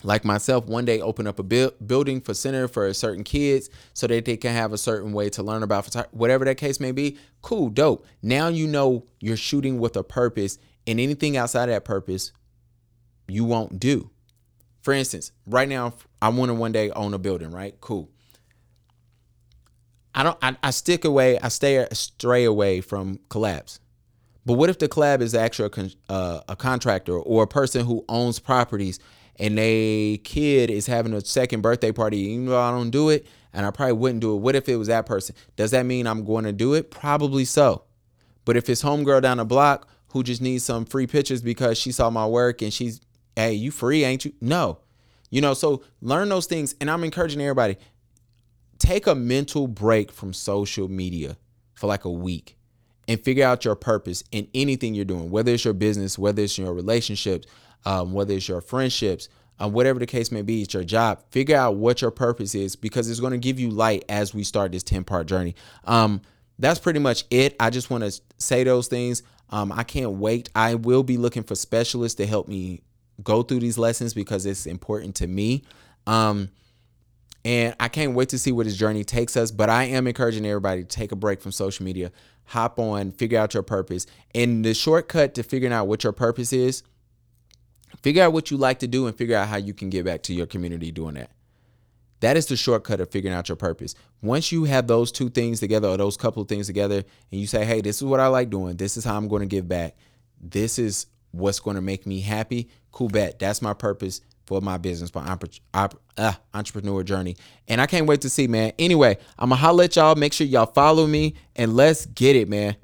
like 0.03 0.25
myself, 0.25 0.65
one 0.65 0.85
day 0.85 1.01
open 1.01 1.27
up 1.27 1.39
a 1.39 1.43
bu- 1.43 1.71
building 1.85 2.21
for 2.21 2.33
center 2.33 2.67
for 2.67 2.93
certain 2.93 3.23
kids 3.23 3.69
so 3.93 4.07
that 4.07 4.25
they 4.25 4.37
can 4.37 4.53
have 4.53 4.73
a 4.73 4.77
certain 4.77 5.13
way 5.13 5.29
to 5.29 5.43
learn 5.43 5.63
about 5.63 5.85
photography, 5.85 6.15
whatever 6.15 6.45
that 6.45 6.55
case 6.55 6.79
may 6.79 6.91
be, 6.91 7.17
cool, 7.41 7.69
dope. 7.69 8.05
Now 8.21 8.47
you 8.47 8.67
know 8.67 9.05
you're 9.19 9.37
shooting 9.37 9.79
with 9.79 9.95
a 9.95 10.03
purpose, 10.03 10.57
and 10.87 10.99
anything 10.99 11.37
outside 11.37 11.69
of 11.69 11.75
that 11.75 11.85
purpose, 11.85 12.31
you 13.27 13.45
won't 13.45 13.79
do. 13.79 14.09
For 14.81 14.93
instance, 14.93 15.31
right 15.45 15.69
now, 15.69 15.93
I 16.21 16.29
want 16.29 16.49
to 16.49 16.55
one 16.55 16.71
day 16.71 16.89
own 16.91 17.13
a 17.13 17.19
building, 17.19 17.51
right? 17.51 17.79
Cool. 17.81 18.09
I 20.13 20.23
don't. 20.23 20.37
I, 20.41 20.55
I 20.61 20.71
stick 20.71 21.05
away. 21.05 21.39
I 21.39 21.47
stay 21.47 21.85
stray 21.93 22.43
away 22.43 22.81
from 22.81 23.19
collabs. 23.29 23.79
But 24.45 24.53
what 24.53 24.69
if 24.69 24.79
the 24.79 24.89
collab 24.89 25.21
is 25.21 25.35
actually 25.35 25.69
a, 26.09 26.11
uh, 26.11 26.41
a 26.49 26.55
contractor 26.55 27.17
or 27.17 27.43
a 27.43 27.47
person 27.47 27.85
who 27.85 28.03
owns 28.09 28.39
properties 28.39 28.99
and 29.37 29.57
a 29.59 30.17
kid 30.23 30.69
is 30.69 30.87
having 30.87 31.13
a 31.13 31.21
second 31.21 31.61
birthday 31.61 31.91
party? 31.91 32.17
Even 32.19 32.47
though 32.47 32.61
I 32.61 32.71
don't 32.71 32.91
do 32.91 33.09
it, 33.09 33.25
and 33.53 33.65
I 33.65 33.71
probably 33.71 33.93
wouldn't 33.93 34.21
do 34.21 34.35
it. 34.35 34.39
What 34.39 34.55
if 34.55 34.69
it 34.69 34.75
was 34.77 34.87
that 34.87 35.05
person? 35.05 35.35
Does 35.55 35.71
that 35.71 35.85
mean 35.85 36.07
I'm 36.07 36.23
going 36.23 36.45
to 36.45 36.53
do 36.53 36.73
it? 36.73 36.91
Probably 36.91 37.45
so. 37.45 37.83
But 38.45 38.57
if 38.57 38.69
it's 38.69 38.83
homegirl 38.83 39.21
down 39.21 39.37
the 39.37 39.45
block 39.45 39.87
who 40.09 40.23
just 40.23 40.41
needs 40.41 40.63
some 40.63 40.85
free 40.85 41.07
pictures 41.07 41.41
because 41.41 41.77
she 41.77 41.91
saw 41.91 42.09
my 42.09 42.25
work 42.25 42.61
and 42.61 42.73
she's, 42.73 43.01
hey, 43.35 43.53
you 43.53 43.71
free, 43.71 44.03
ain't 44.03 44.25
you? 44.25 44.33
No. 44.41 44.79
You 45.29 45.41
know, 45.41 45.53
so 45.53 45.83
learn 46.01 46.29
those 46.29 46.45
things. 46.45 46.75
And 46.81 46.89
I'm 46.89 47.03
encouraging 47.03 47.41
everybody 47.41 47.77
take 48.77 49.05
a 49.05 49.13
mental 49.13 49.67
break 49.67 50.11
from 50.11 50.33
social 50.33 50.87
media 50.87 51.37
for 51.75 51.87
like 51.87 52.03
a 52.03 52.11
week 52.11 52.57
and 53.11 53.21
figure 53.21 53.45
out 53.45 53.65
your 53.65 53.75
purpose 53.75 54.23
in 54.31 54.47
anything 54.53 54.93
you're 54.93 55.03
doing, 55.03 55.29
whether 55.29 55.51
it's 55.51 55.65
your 55.65 55.73
business, 55.73 56.17
whether 56.17 56.41
it's 56.41 56.57
your 56.57 56.73
relationships, 56.73 57.45
um, 57.85 58.13
whether 58.13 58.33
it's 58.33 58.47
your 58.47 58.61
friendships, 58.61 59.27
um, 59.59 59.73
whatever 59.73 59.99
the 59.99 60.05
case 60.05 60.31
may 60.31 60.41
be, 60.41 60.61
it's 60.61 60.73
your 60.73 60.85
job. 60.85 61.21
Figure 61.29 61.57
out 61.57 61.75
what 61.75 62.01
your 62.01 62.09
purpose 62.09 62.55
is 62.55 62.77
because 62.77 63.09
it's 63.09 63.19
going 63.19 63.33
to 63.33 63.37
give 63.37 63.59
you 63.59 63.69
light 63.69 64.05
as 64.07 64.33
we 64.33 64.43
start 64.43 64.71
this 64.71 64.83
10 64.83 65.03
part 65.03 65.27
journey. 65.27 65.55
Um, 65.83 66.21
that's 66.57 66.79
pretty 66.79 66.99
much 66.99 67.25
it. 67.29 67.55
I 67.59 67.69
just 67.69 67.89
want 67.89 68.05
to 68.05 68.21
say 68.37 68.63
those 68.63 68.87
things. 68.87 69.23
Um, 69.49 69.73
I 69.73 69.83
can't 69.83 70.11
wait. 70.11 70.49
I 70.55 70.75
will 70.75 71.03
be 71.03 71.17
looking 71.17 71.43
for 71.43 71.55
specialists 71.55 72.15
to 72.15 72.25
help 72.25 72.47
me 72.47 72.81
go 73.23 73.43
through 73.43 73.59
these 73.59 73.77
lessons 73.77 74.13
because 74.13 74.45
it's 74.45 74.65
important 74.65 75.15
to 75.15 75.27
me. 75.27 75.63
Um, 76.07 76.49
and 77.43 77.75
I 77.79 77.87
can't 77.87 78.13
wait 78.13 78.29
to 78.29 78.39
see 78.39 78.51
where 78.51 78.65
this 78.65 78.77
journey 78.77 79.03
takes 79.03 79.35
us. 79.35 79.51
But 79.51 79.69
I 79.69 79.85
am 79.85 80.07
encouraging 80.07 80.45
everybody 80.45 80.83
to 80.83 80.87
take 80.87 81.11
a 81.11 81.15
break 81.15 81.41
from 81.41 81.51
social 81.51 81.83
media, 81.83 82.11
hop 82.45 82.79
on, 82.79 83.11
figure 83.11 83.39
out 83.39 83.53
your 83.53 83.63
purpose. 83.63 84.05
And 84.35 84.63
the 84.63 84.73
shortcut 84.73 85.33
to 85.35 85.43
figuring 85.43 85.73
out 85.73 85.87
what 85.87 86.03
your 86.03 86.13
purpose 86.13 86.53
is, 86.53 86.83
figure 88.03 88.23
out 88.23 88.33
what 88.33 88.51
you 88.51 88.57
like 88.57 88.79
to 88.79 88.87
do 88.87 89.07
and 89.07 89.15
figure 89.15 89.35
out 89.35 89.47
how 89.47 89.57
you 89.57 89.73
can 89.73 89.89
get 89.89 90.05
back 90.05 90.23
to 90.23 90.33
your 90.33 90.45
community 90.45 90.91
doing 90.91 91.15
that. 91.15 91.31
That 92.19 92.37
is 92.37 92.45
the 92.45 92.55
shortcut 92.55 92.99
of 92.99 93.09
figuring 93.09 93.35
out 93.35 93.49
your 93.49 93.55
purpose. 93.55 93.95
Once 94.21 94.51
you 94.51 94.65
have 94.65 94.85
those 94.85 95.11
two 95.11 95.29
things 95.29 95.59
together 95.59 95.87
or 95.87 95.97
those 95.97 96.17
couple 96.17 96.43
of 96.43 96.47
things 96.47 96.67
together 96.67 96.97
and 96.97 97.41
you 97.41 97.47
say, 97.47 97.65
hey, 97.65 97.81
this 97.81 97.97
is 97.97 98.03
what 98.03 98.19
I 98.19 98.27
like 98.27 98.51
doing, 98.51 98.77
this 98.77 98.95
is 98.95 99.03
how 99.03 99.17
I'm 99.17 99.27
going 99.27 99.39
to 99.39 99.47
give 99.47 99.67
back, 99.67 99.95
this 100.39 100.77
is 100.77 101.07
what's 101.31 101.59
going 101.59 101.77
to 101.77 101.81
make 101.81 102.05
me 102.05 102.19
happy, 102.19 102.69
cool 102.91 103.07
bet. 103.07 103.39
That's 103.39 103.63
my 103.63 103.73
purpose 103.73 104.21
for 104.51 104.59
my 104.59 104.77
business, 104.77 105.15
my 105.15 105.37
uh, 105.73 106.33
entrepreneur 106.53 107.03
journey. 107.03 107.37
And 107.69 107.79
I 107.79 107.85
can't 107.85 108.05
wait 108.05 108.19
to 108.19 108.29
see, 108.29 108.49
man. 108.49 108.73
Anyway, 108.77 109.17
I'm 109.39 109.47
going 109.47 109.57
to 109.57 109.63
holler 109.63 109.85
at 109.85 109.95
y'all. 109.95 110.15
Make 110.15 110.33
sure 110.33 110.45
y'all 110.45 110.65
follow 110.65 111.07
me 111.07 111.35
and 111.55 111.73
let's 111.73 112.05
get 112.07 112.35
it, 112.35 112.49
man. 112.49 112.75